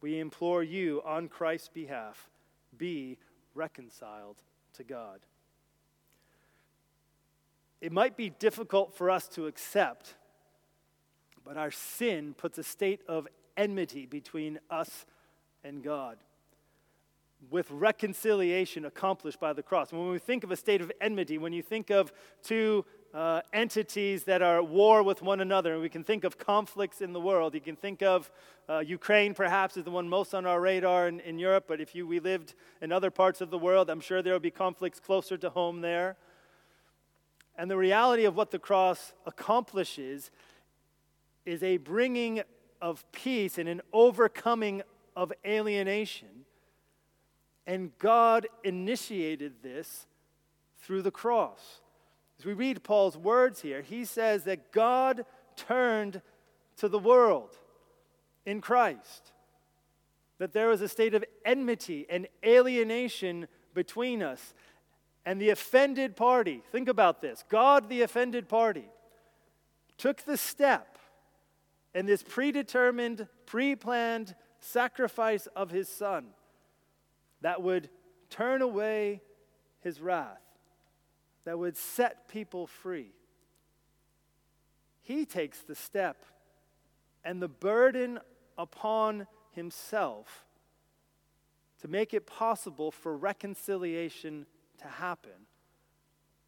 We 0.00 0.18
implore 0.18 0.62
you 0.62 1.02
on 1.04 1.28
Christ's 1.28 1.68
behalf 1.68 2.30
be 2.76 3.18
reconciled 3.54 4.36
to 4.74 4.84
God. 4.84 5.20
It 7.80 7.92
might 7.92 8.16
be 8.16 8.30
difficult 8.30 8.94
for 8.94 9.10
us 9.10 9.28
to 9.28 9.46
accept, 9.46 10.14
but 11.44 11.56
our 11.56 11.70
sin 11.70 12.34
puts 12.34 12.58
a 12.58 12.62
state 12.62 13.00
of 13.08 13.26
enmity 13.56 14.06
between 14.06 14.58
us 14.70 15.06
and 15.64 15.82
God 15.82 16.18
with 17.50 17.70
reconciliation 17.70 18.84
accomplished 18.84 19.38
by 19.38 19.52
the 19.52 19.62
cross. 19.62 19.92
When 19.92 20.08
we 20.08 20.18
think 20.18 20.42
of 20.42 20.50
a 20.50 20.56
state 20.56 20.80
of 20.80 20.90
enmity, 21.00 21.38
when 21.38 21.52
you 21.52 21.62
think 21.62 21.90
of 21.90 22.12
two 22.42 22.84
uh, 23.16 23.40
entities 23.54 24.24
that 24.24 24.42
are 24.42 24.58
at 24.58 24.68
war 24.68 25.02
with 25.02 25.22
one 25.22 25.40
another, 25.40 25.72
and 25.72 25.80
we 25.80 25.88
can 25.88 26.04
think 26.04 26.22
of 26.22 26.36
conflicts 26.36 27.00
in 27.00 27.14
the 27.14 27.20
world. 27.20 27.54
You 27.54 27.62
can 27.62 27.74
think 27.74 28.02
of 28.02 28.30
uh, 28.68 28.80
Ukraine, 28.80 29.32
perhaps, 29.32 29.78
is 29.78 29.84
the 29.84 29.90
one 29.90 30.06
most 30.06 30.34
on 30.34 30.44
our 30.44 30.60
radar 30.60 31.08
in, 31.08 31.20
in 31.20 31.38
Europe, 31.38 31.64
but 31.66 31.80
if 31.80 31.94
you, 31.94 32.06
we 32.06 32.20
lived 32.20 32.54
in 32.82 32.92
other 32.92 33.10
parts 33.10 33.40
of 33.40 33.48
the 33.48 33.58
world, 33.58 33.88
I'm 33.88 34.00
sure 34.00 34.20
there 34.20 34.34
will 34.34 34.40
be 34.40 34.50
conflicts 34.50 35.00
closer 35.00 35.38
to 35.38 35.48
home 35.48 35.80
there. 35.80 36.16
And 37.56 37.70
the 37.70 37.78
reality 37.78 38.26
of 38.26 38.36
what 38.36 38.50
the 38.50 38.58
cross 38.58 39.14
accomplishes 39.24 40.30
is 41.46 41.62
a 41.62 41.78
bringing 41.78 42.42
of 42.82 43.10
peace 43.12 43.56
and 43.56 43.66
an 43.66 43.80
overcoming 43.94 44.82
of 45.16 45.32
alienation 45.46 46.44
and 47.66 47.90
God 47.98 48.46
initiated 48.62 49.62
this 49.62 50.06
through 50.78 51.02
the 51.02 51.10
cross. 51.10 51.80
As 52.38 52.44
we 52.44 52.52
read 52.52 52.82
Paul's 52.82 53.16
words 53.16 53.62
here, 53.62 53.82
he 53.82 54.04
says 54.04 54.44
that 54.44 54.72
God 54.72 55.24
turned 55.56 56.20
to 56.78 56.88
the 56.88 56.98
world 56.98 57.56
in 58.44 58.60
Christ, 58.60 59.32
that 60.38 60.52
there 60.52 60.68
was 60.68 60.80
a 60.80 60.88
state 60.88 61.14
of 61.14 61.24
enmity 61.44 62.06
and 62.08 62.28
alienation 62.44 63.48
between 63.74 64.22
us. 64.22 64.54
And 65.24 65.40
the 65.40 65.50
offended 65.50 66.14
party, 66.14 66.62
think 66.70 66.88
about 66.88 67.20
this 67.20 67.44
God, 67.48 67.88
the 67.88 68.02
offended 68.02 68.48
party, 68.48 68.88
took 69.98 70.22
the 70.22 70.36
step 70.36 70.98
in 71.94 72.06
this 72.06 72.22
predetermined, 72.22 73.26
pre 73.46 73.74
planned 73.74 74.34
sacrifice 74.60 75.46
of 75.56 75.70
his 75.70 75.88
son 75.88 76.26
that 77.40 77.62
would 77.62 77.88
turn 78.30 78.62
away 78.62 79.22
his 79.80 80.00
wrath, 80.00 80.42
that 81.46 81.58
would 81.58 81.76
set 81.76 82.28
people 82.28 82.66
free. 82.66 83.12
he 85.00 85.24
takes 85.24 85.60
the 85.60 85.76
step 85.76 86.24
and 87.24 87.40
the 87.40 87.48
burden 87.48 88.18
upon 88.58 89.26
himself 89.52 90.44
to 91.80 91.88
make 91.88 92.12
it 92.12 92.26
possible 92.26 92.90
for 92.90 93.16
reconciliation 93.16 94.44
to 94.78 94.88
happen 94.88 95.46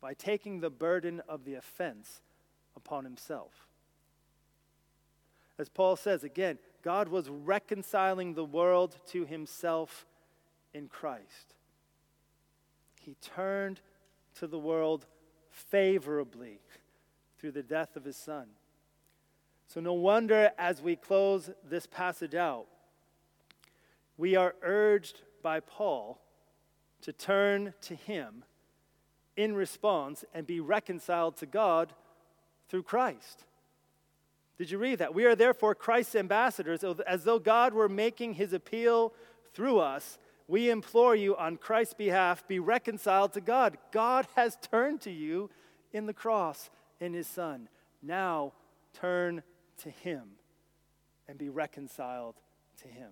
by 0.00 0.14
taking 0.14 0.58
the 0.58 0.70
burden 0.70 1.22
of 1.28 1.44
the 1.44 1.54
offense 1.54 2.20
upon 2.74 3.04
himself. 3.04 3.68
As 5.58 5.68
Paul 5.68 5.94
says 5.94 6.24
again, 6.24 6.58
God 6.82 7.08
was 7.08 7.28
reconciling 7.28 8.34
the 8.34 8.44
world 8.44 8.96
to 9.08 9.24
himself 9.24 10.06
in 10.74 10.88
Christ. 10.88 11.54
He 13.00 13.14
turned 13.22 13.80
to 14.38 14.46
the 14.46 14.58
world 14.58 15.06
favorably 15.50 16.60
through 17.38 17.52
the 17.52 17.62
death 17.62 17.96
of 17.96 18.04
his 18.04 18.16
son. 18.16 18.46
So, 19.66 19.80
no 19.80 19.92
wonder 19.92 20.50
as 20.58 20.80
we 20.80 20.96
close 20.96 21.50
this 21.68 21.86
passage 21.86 22.34
out, 22.34 22.66
we 24.16 24.34
are 24.34 24.54
urged 24.62 25.20
by 25.42 25.60
Paul 25.60 26.20
to 27.02 27.12
turn 27.12 27.74
to 27.82 27.94
him 27.94 28.44
in 29.36 29.54
response 29.54 30.24
and 30.34 30.46
be 30.46 30.58
reconciled 30.58 31.36
to 31.36 31.46
God 31.46 31.92
through 32.68 32.82
Christ. 32.82 33.44
Did 34.58 34.70
you 34.70 34.78
read 34.78 34.98
that? 34.98 35.14
We 35.14 35.24
are 35.26 35.36
therefore 35.36 35.76
Christ's 35.76 36.16
ambassadors, 36.16 36.82
as 37.06 37.22
though 37.22 37.38
God 37.38 37.72
were 37.72 37.88
making 37.88 38.34
his 38.34 38.52
appeal 38.52 39.12
through 39.54 39.78
us. 39.78 40.18
We 40.48 40.70
implore 40.70 41.14
you 41.14 41.36
on 41.36 41.58
Christ's 41.58 41.94
behalf, 41.94 42.48
be 42.48 42.58
reconciled 42.58 43.34
to 43.34 43.40
God. 43.42 43.76
God 43.92 44.26
has 44.34 44.56
turned 44.70 45.02
to 45.02 45.10
you 45.10 45.50
in 45.92 46.06
the 46.06 46.14
cross 46.14 46.70
in 47.00 47.12
his 47.12 47.26
Son. 47.26 47.68
Now 48.02 48.54
turn 48.94 49.42
to 49.82 49.90
him 49.90 50.22
and 51.28 51.36
be 51.36 51.50
reconciled 51.50 52.36
to 52.82 52.88
him. 52.88 53.10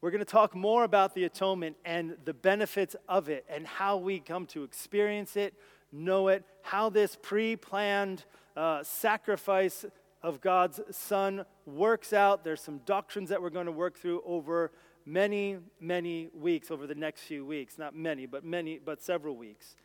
We're 0.00 0.10
going 0.10 0.20
to 0.20 0.24
talk 0.24 0.56
more 0.56 0.82
about 0.82 1.14
the 1.14 1.24
atonement 1.24 1.76
and 1.84 2.16
the 2.24 2.34
benefits 2.34 2.96
of 3.08 3.28
it 3.28 3.44
and 3.48 3.66
how 3.66 3.98
we 3.98 4.18
come 4.18 4.46
to 4.46 4.64
experience 4.64 5.36
it, 5.36 5.54
know 5.92 6.28
it, 6.28 6.42
how 6.62 6.88
this 6.88 7.16
pre 7.20 7.54
planned 7.54 8.24
uh, 8.56 8.82
sacrifice 8.82 9.84
of 10.22 10.40
God's 10.40 10.80
Son 10.90 11.44
works 11.66 12.12
out. 12.12 12.44
There's 12.44 12.60
some 12.60 12.78
doctrines 12.84 13.30
that 13.30 13.40
we're 13.40 13.50
going 13.50 13.66
to 13.66 13.72
work 13.72 13.98
through 13.98 14.22
over 14.24 14.72
many, 15.06 15.58
many 15.80 16.28
weeks, 16.34 16.70
over 16.70 16.86
the 16.86 16.94
next 16.94 17.22
few 17.22 17.44
weeks. 17.44 17.78
Not 17.78 17.94
many, 17.94 18.26
but 18.26 18.44
many, 18.44 18.78
but 18.78 19.02
several 19.02 19.36
weeks. 19.36 19.76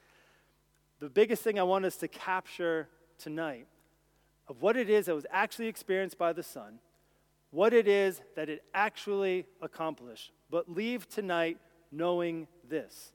The 1.00 1.10
biggest 1.10 1.43
thing 1.43 1.60
I 1.60 1.63
want 1.63 1.86
us 1.86 1.98
to 1.98 2.08
capture 2.08 2.89
tonight 3.17 3.67
of 4.48 4.62
what 4.62 4.78
it 4.78 4.89
is 4.89 5.06
that 5.06 5.15
was 5.15 5.26
actually 5.32 5.67
experienced 5.67 6.17
by 6.17 6.34
the 6.34 6.43
Son 6.43 6.80
what 7.56 7.74
it 7.74 7.88
is 7.88 8.21
that 8.36 8.50
it 8.50 8.63
actually 8.74 9.45
accomplished. 9.62 10.34
But 10.50 10.69
leave 10.69 11.08
tonight 11.08 11.58
knowing 11.89 12.48
this 12.67 13.13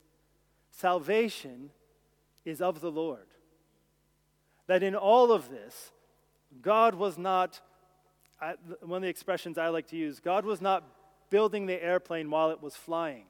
salvation 0.70 1.68
is 2.46 2.62
of 2.62 2.80
the 2.80 2.90
Lord. 2.90 3.26
That 4.66 4.82
in 4.82 4.94
all 4.94 5.30
of 5.30 5.50
this, 5.50 5.92
God 6.62 6.94
was 6.94 7.16
not, 7.16 7.60
one 8.80 8.98
of 8.98 9.02
the 9.02 9.08
expressions 9.08 9.58
I 9.58 9.68
like 9.68 9.88
to 9.88 9.96
use, 9.96 10.20
God 10.20 10.44
was 10.44 10.60
not 10.60 10.84
building 11.30 11.66
the 11.66 11.82
airplane 11.82 12.30
while 12.30 12.50
it 12.50 12.62
was 12.62 12.74
flying. 12.74 13.24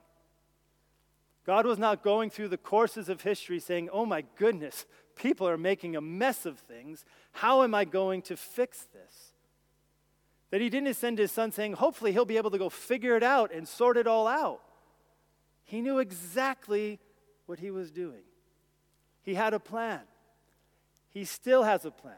God 1.47 1.67
was 1.67 1.79
not 1.79 2.03
going 2.03 2.31
through 2.31 2.49
the 2.49 2.57
courses 2.57 3.09
of 3.09 3.23
history 3.23 3.61
saying, 3.61 3.89
oh 3.93 4.07
my 4.07 4.25
goodness, 4.37 4.87
people 5.17 5.49
are 5.49 5.59
making 5.59 5.97
a 5.97 6.01
mess 6.01 6.47
of 6.47 6.59
things. 6.59 7.05
How 7.33 7.63
am 7.63 7.75
I 7.75 7.85
going 7.85 8.23
to 8.23 8.37
fix 8.37 8.87
this? 8.93 9.33
That 10.51 10.61
he 10.61 10.69
didn't 10.69 10.95
send 10.95 11.19
his 11.19 11.33
son 11.33 11.53
saying, 11.53 11.75
hopefully 11.75 12.13
he'll 12.13 12.25
be 12.25 12.37
able 12.37 12.51
to 12.51 12.59
go 12.59 12.69
figure 12.69 13.17
it 13.17 13.23
out 13.23 13.53
and 13.53 13.67
sort 13.67 13.97
it 13.97 14.07
all 14.07 14.27
out. 14.27 14.61
He 15.65 15.81
knew 15.81 15.99
exactly 15.99 16.99
what 17.47 17.59
he 17.59 17.71
was 17.71 17.91
doing. 17.91 18.23
He 19.23 19.35
had 19.35 19.55
a 19.55 19.61
plan. 19.61 20.01
He 21.11 21.25
still 21.25 21.63
has 21.63 21.85
a 21.85 21.91
plan. 21.91 22.15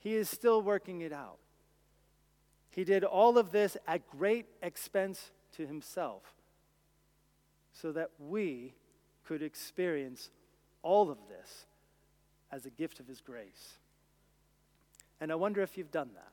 He 0.00 0.14
is 0.14 0.28
still 0.28 0.60
working 0.62 1.02
it 1.02 1.12
out. 1.12 1.38
He 2.70 2.84
did 2.84 3.04
all 3.04 3.38
of 3.38 3.52
this 3.52 3.76
at 3.86 4.08
great 4.08 4.46
expense 4.62 5.30
to 5.56 5.66
himself 5.66 6.22
so 7.72 7.92
that 7.92 8.10
we 8.18 8.74
could 9.24 9.42
experience 9.42 10.30
all 10.82 11.10
of 11.10 11.18
this 11.28 11.66
as 12.50 12.66
a 12.66 12.70
gift 12.70 12.98
of 12.98 13.06
his 13.06 13.20
grace. 13.20 13.78
And 15.20 15.30
I 15.30 15.34
wonder 15.34 15.60
if 15.60 15.76
you've 15.76 15.90
done 15.90 16.10
that. 16.14 16.32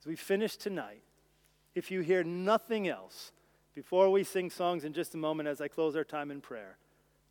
As 0.00 0.06
we 0.06 0.16
finish 0.16 0.56
tonight, 0.56 1.02
if 1.74 1.90
you 1.90 2.00
hear 2.00 2.24
nothing 2.24 2.88
else, 2.88 3.32
before 3.74 4.10
we 4.10 4.24
sing 4.24 4.48
songs 4.48 4.84
in 4.84 4.92
just 4.92 5.14
a 5.14 5.18
moment 5.18 5.48
as 5.48 5.60
I 5.60 5.68
close 5.68 5.96
our 5.96 6.04
time 6.04 6.30
in 6.30 6.40
prayer, 6.40 6.78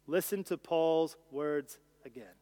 listen 0.06 0.44
to 0.46 0.58
Paul's 0.58 1.16
words 1.32 1.80
again. 2.06 2.36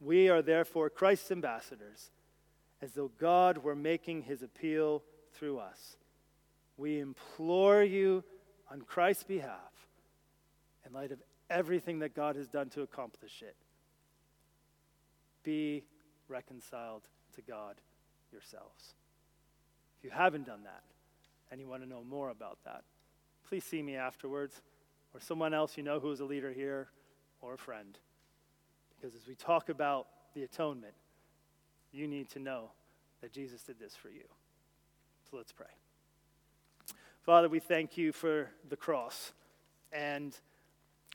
We 0.00 0.28
are 0.28 0.42
therefore 0.42 0.90
Christ's 0.90 1.30
ambassadors, 1.30 2.10
as 2.82 2.92
though 2.92 3.10
God 3.18 3.58
were 3.58 3.74
making 3.74 4.22
his 4.22 4.42
appeal 4.42 5.02
through 5.32 5.58
us. 5.58 5.96
We 6.76 7.00
implore 7.00 7.82
you 7.82 8.22
on 8.70 8.82
Christ's 8.82 9.24
behalf, 9.24 9.88
in 10.86 10.92
light 10.92 11.12
of 11.12 11.22
everything 11.48 12.00
that 12.00 12.14
God 12.14 12.36
has 12.36 12.48
done 12.48 12.68
to 12.70 12.82
accomplish 12.82 13.42
it, 13.42 13.56
be 15.42 15.84
reconciled 16.28 17.02
to 17.36 17.42
God 17.42 17.76
yourselves 18.32 18.94
If 19.98 20.04
you 20.04 20.10
haven't 20.10 20.46
done 20.46 20.64
that 20.64 20.82
and 21.50 21.60
you 21.60 21.68
want 21.68 21.82
to 21.82 21.88
know 21.88 22.02
more 22.02 22.30
about 22.30 22.58
that, 22.64 22.82
please 23.48 23.64
see 23.64 23.82
me 23.82 23.96
afterwards 23.96 24.60
or 25.14 25.20
someone 25.20 25.54
else 25.54 25.76
you 25.76 25.82
know 25.82 26.00
who 26.00 26.10
is 26.10 26.20
a 26.20 26.24
leader 26.24 26.52
here 26.52 26.88
or 27.40 27.54
a 27.54 27.58
friend. 27.58 27.98
Because 28.96 29.14
as 29.14 29.26
we 29.26 29.34
talk 29.34 29.68
about 29.68 30.06
the 30.34 30.42
atonement, 30.42 30.94
you 31.92 32.06
need 32.06 32.28
to 32.30 32.38
know 32.38 32.70
that 33.20 33.32
Jesus 33.32 33.62
did 33.62 33.78
this 33.78 33.94
for 33.94 34.08
you. 34.08 34.24
So 35.30 35.36
let's 35.36 35.52
pray. 35.52 35.66
Father, 37.22 37.48
we 37.48 37.58
thank 37.58 37.96
you 37.96 38.12
for 38.12 38.50
the 38.68 38.76
cross. 38.76 39.32
And 39.92 40.36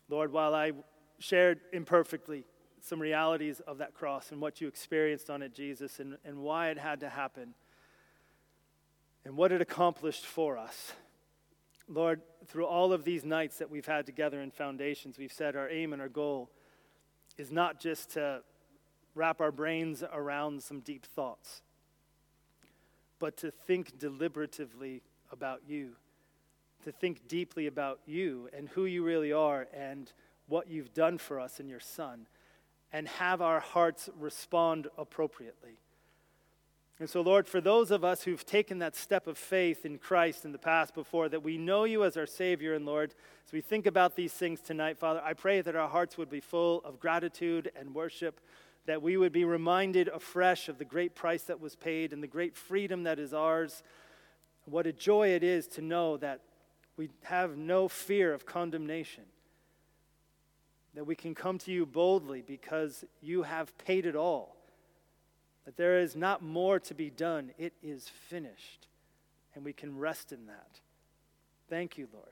Lord, 0.09 0.31
while 0.31 0.53
I 0.53 0.73
shared 1.19 1.59
imperfectly 1.71 2.43
some 2.81 2.99
realities 2.99 3.61
of 3.61 3.77
that 3.77 3.93
cross 3.93 4.31
and 4.31 4.41
what 4.41 4.59
you 4.59 4.67
experienced 4.67 5.29
on 5.29 5.41
it, 5.41 5.53
Jesus, 5.53 5.99
and, 5.99 6.17
and 6.25 6.39
why 6.39 6.69
it 6.69 6.77
had 6.77 6.99
to 7.01 7.09
happen, 7.09 7.53
and 9.23 9.37
what 9.37 9.51
it 9.51 9.61
accomplished 9.61 10.25
for 10.25 10.57
us. 10.57 10.93
Lord, 11.87 12.21
through 12.47 12.65
all 12.65 12.91
of 12.91 13.03
these 13.03 13.23
nights 13.23 13.57
that 13.59 13.69
we've 13.69 13.85
had 13.85 14.05
together 14.05 14.41
in 14.41 14.49
Foundations, 14.49 15.17
we've 15.17 15.31
said 15.31 15.55
our 15.55 15.69
aim 15.69 15.93
and 15.93 16.01
our 16.01 16.09
goal 16.09 16.49
is 17.37 17.51
not 17.51 17.79
just 17.79 18.11
to 18.11 18.41
wrap 19.15 19.41
our 19.41 19.51
brains 19.51 20.03
around 20.11 20.63
some 20.63 20.79
deep 20.79 21.05
thoughts, 21.05 21.61
but 23.19 23.37
to 23.37 23.51
think 23.51 23.99
deliberatively 23.99 25.01
about 25.31 25.61
you, 25.67 25.91
to 26.83 26.91
think 26.91 27.27
deeply 27.27 27.67
about 27.67 27.99
you 28.05 28.49
and 28.55 28.69
who 28.69 28.85
you 28.85 29.03
really 29.03 29.31
are 29.31 29.67
and 29.73 30.11
what 30.47 30.69
you've 30.69 30.93
done 30.93 31.17
for 31.17 31.39
us 31.39 31.59
in 31.59 31.69
your 31.69 31.79
Son, 31.79 32.27
and 32.91 33.07
have 33.07 33.41
our 33.41 33.59
hearts 33.59 34.09
respond 34.19 34.87
appropriately. 34.97 35.77
And 37.01 37.09
so, 37.09 37.21
Lord, 37.21 37.47
for 37.47 37.59
those 37.59 37.89
of 37.89 38.03
us 38.03 38.21
who've 38.21 38.45
taken 38.45 38.77
that 38.77 38.95
step 38.95 39.25
of 39.25 39.35
faith 39.35 39.87
in 39.87 39.97
Christ 39.97 40.45
in 40.45 40.51
the 40.51 40.59
past 40.59 40.93
before, 40.93 41.29
that 41.29 41.41
we 41.41 41.57
know 41.57 41.83
you 41.83 42.03
as 42.03 42.15
our 42.15 42.27
Savior 42.27 42.75
and 42.75 42.85
Lord, 42.85 43.15
as 43.43 43.51
we 43.51 43.59
think 43.59 43.87
about 43.87 44.15
these 44.15 44.33
things 44.33 44.61
tonight, 44.61 44.99
Father, 44.99 45.19
I 45.25 45.33
pray 45.33 45.61
that 45.61 45.75
our 45.75 45.89
hearts 45.89 46.15
would 46.19 46.29
be 46.29 46.41
full 46.41 46.79
of 46.85 46.99
gratitude 46.99 47.71
and 47.75 47.95
worship, 47.95 48.39
that 48.85 49.01
we 49.01 49.17
would 49.17 49.31
be 49.31 49.45
reminded 49.45 50.09
afresh 50.09 50.69
of 50.69 50.77
the 50.77 50.85
great 50.85 51.15
price 51.15 51.41
that 51.45 51.59
was 51.59 51.75
paid 51.75 52.13
and 52.13 52.21
the 52.21 52.27
great 52.27 52.55
freedom 52.55 53.01
that 53.01 53.17
is 53.17 53.33
ours. 53.33 53.81
What 54.65 54.85
a 54.85 54.93
joy 54.93 55.29
it 55.29 55.41
is 55.41 55.65
to 55.69 55.81
know 55.81 56.17
that 56.17 56.41
we 56.97 57.09
have 57.23 57.57
no 57.57 57.87
fear 57.87 58.31
of 58.31 58.45
condemnation, 58.45 59.23
that 60.93 61.07
we 61.07 61.15
can 61.15 61.33
come 61.33 61.57
to 61.57 61.71
you 61.71 61.87
boldly 61.87 62.43
because 62.43 63.03
you 63.23 63.41
have 63.41 63.75
paid 63.79 64.05
it 64.05 64.15
all 64.15 64.55
that 65.65 65.77
there 65.77 65.99
is 65.99 66.15
not 66.15 66.41
more 66.41 66.79
to 66.79 66.93
be 66.93 67.09
done. 67.09 67.51
It 67.57 67.73
is 67.81 68.09
finished. 68.09 68.87
And 69.53 69.63
we 69.63 69.73
can 69.73 69.97
rest 69.97 70.31
in 70.31 70.47
that. 70.47 70.79
Thank 71.69 71.97
you, 71.97 72.07
Lord. 72.13 72.27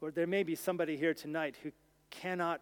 Lord, 0.00 0.14
there 0.14 0.26
may 0.26 0.42
be 0.42 0.54
somebody 0.54 0.96
here 0.96 1.14
tonight 1.14 1.56
who 1.62 1.72
cannot 2.10 2.60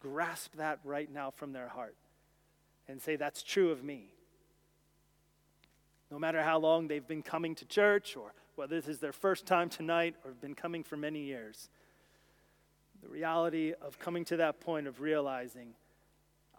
grasp 0.00 0.56
that 0.56 0.80
right 0.84 1.10
now 1.12 1.30
from 1.30 1.52
their 1.52 1.68
heart 1.68 1.96
and 2.88 3.00
say, 3.00 3.16
That's 3.16 3.42
true 3.42 3.70
of 3.70 3.82
me. 3.82 4.14
No 6.10 6.18
matter 6.18 6.42
how 6.42 6.58
long 6.58 6.88
they've 6.88 7.06
been 7.06 7.22
coming 7.22 7.54
to 7.56 7.64
church 7.64 8.16
or 8.16 8.32
whether 8.56 8.76
this 8.76 8.88
is 8.88 8.98
their 8.98 9.12
first 9.12 9.46
time 9.46 9.68
tonight 9.68 10.16
or 10.24 10.30
have 10.30 10.40
been 10.40 10.54
coming 10.54 10.82
for 10.82 10.96
many 10.96 11.20
years. 11.20 11.68
The 13.02 13.08
reality 13.08 13.72
of 13.80 13.98
coming 13.98 14.24
to 14.26 14.36
that 14.38 14.60
point 14.60 14.86
of 14.86 15.00
realizing 15.00 15.74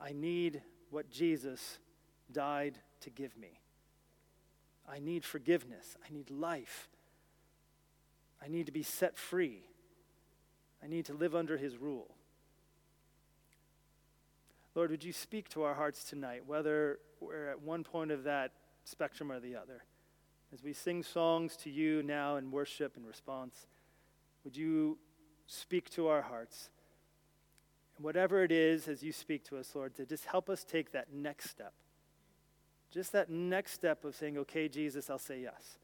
I 0.01 0.11
need 0.11 0.61
what 0.89 1.09
Jesus 1.09 1.79
died 2.31 2.79
to 3.01 3.09
give 3.09 3.37
me. 3.37 3.59
I 4.89 4.99
need 4.99 5.23
forgiveness. 5.23 5.95
I 6.05 6.11
need 6.11 6.29
life. 6.29 6.89
I 8.43 8.47
need 8.47 8.65
to 8.65 8.71
be 8.71 8.83
set 8.83 9.17
free. 9.17 9.63
I 10.83 10.87
need 10.87 11.05
to 11.05 11.13
live 11.13 11.35
under 11.35 11.57
his 11.57 11.77
rule. 11.77 12.15
Lord, 14.73 14.89
would 14.89 15.03
you 15.03 15.13
speak 15.13 15.49
to 15.49 15.63
our 15.63 15.73
hearts 15.73 16.03
tonight, 16.03 16.43
whether 16.47 16.99
we're 17.19 17.49
at 17.49 17.61
one 17.61 17.83
point 17.83 18.09
of 18.09 18.23
that 18.23 18.51
spectrum 18.83 19.31
or 19.31 19.39
the 19.39 19.55
other? 19.55 19.83
As 20.53 20.63
we 20.63 20.73
sing 20.73 21.03
songs 21.03 21.55
to 21.57 21.69
you 21.69 22.01
now 22.03 22.37
in 22.37 22.51
worship 22.51 22.97
and 22.97 23.05
response, 23.05 23.67
would 24.43 24.57
you 24.57 24.97
speak 25.51 25.89
to 25.91 26.07
our 26.07 26.21
hearts? 26.21 26.69
And 27.97 28.05
whatever 28.05 28.43
it 28.43 28.51
is, 28.51 28.87
as 28.87 29.03
you 29.03 29.11
speak 29.11 29.43
to 29.45 29.57
us, 29.57 29.75
Lord, 29.75 29.95
to 29.95 30.05
just 30.05 30.25
help 30.25 30.49
us 30.49 30.63
take 30.63 30.91
that 30.93 31.13
next 31.13 31.49
step. 31.49 31.73
Just 32.91 33.11
that 33.13 33.29
next 33.29 33.73
step 33.73 34.03
of 34.03 34.15
saying, 34.15 34.37
okay, 34.39 34.67
Jesus, 34.67 35.09
I'll 35.09 35.17
say 35.17 35.41
yes. 35.41 35.77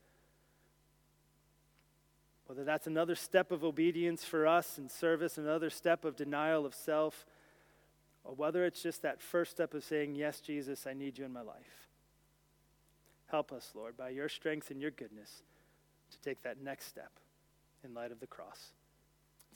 Whether 2.47 2.63
that's 2.63 2.87
another 2.87 3.15
step 3.15 3.51
of 3.51 3.63
obedience 3.63 4.23
for 4.23 4.47
us 4.47 4.77
in 4.77 4.87
service, 4.89 5.37
another 5.37 5.69
step 5.69 6.05
of 6.05 6.15
denial 6.15 6.65
of 6.65 6.73
self, 6.73 7.25
or 8.23 8.33
whether 8.33 8.65
it's 8.65 8.81
just 8.81 9.01
that 9.01 9.21
first 9.21 9.51
step 9.51 9.73
of 9.73 9.83
saying, 9.83 10.15
Yes, 10.15 10.39
Jesus, 10.39 10.87
I 10.87 10.93
need 10.93 11.17
you 11.17 11.25
in 11.25 11.33
my 11.33 11.41
life. 11.41 11.87
Help 13.27 13.51
us, 13.51 13.71
Lord, 13.75 13.97
by 13.97 14.09
your 14.09 14.29
strength 14.29 14.71
and 14.71 14.81
your 14.81 14.91
goodness, 14.91 15.43
to 16.11 16.19
take 16.21 16.41
that 16.43 16.61
next 16.61 16.87
step 16.87 17.11
in 17.83 17.93
light 17.93 18.11
of 18.11 18.21
the 18.21 18.27
cross. 18.27 18.71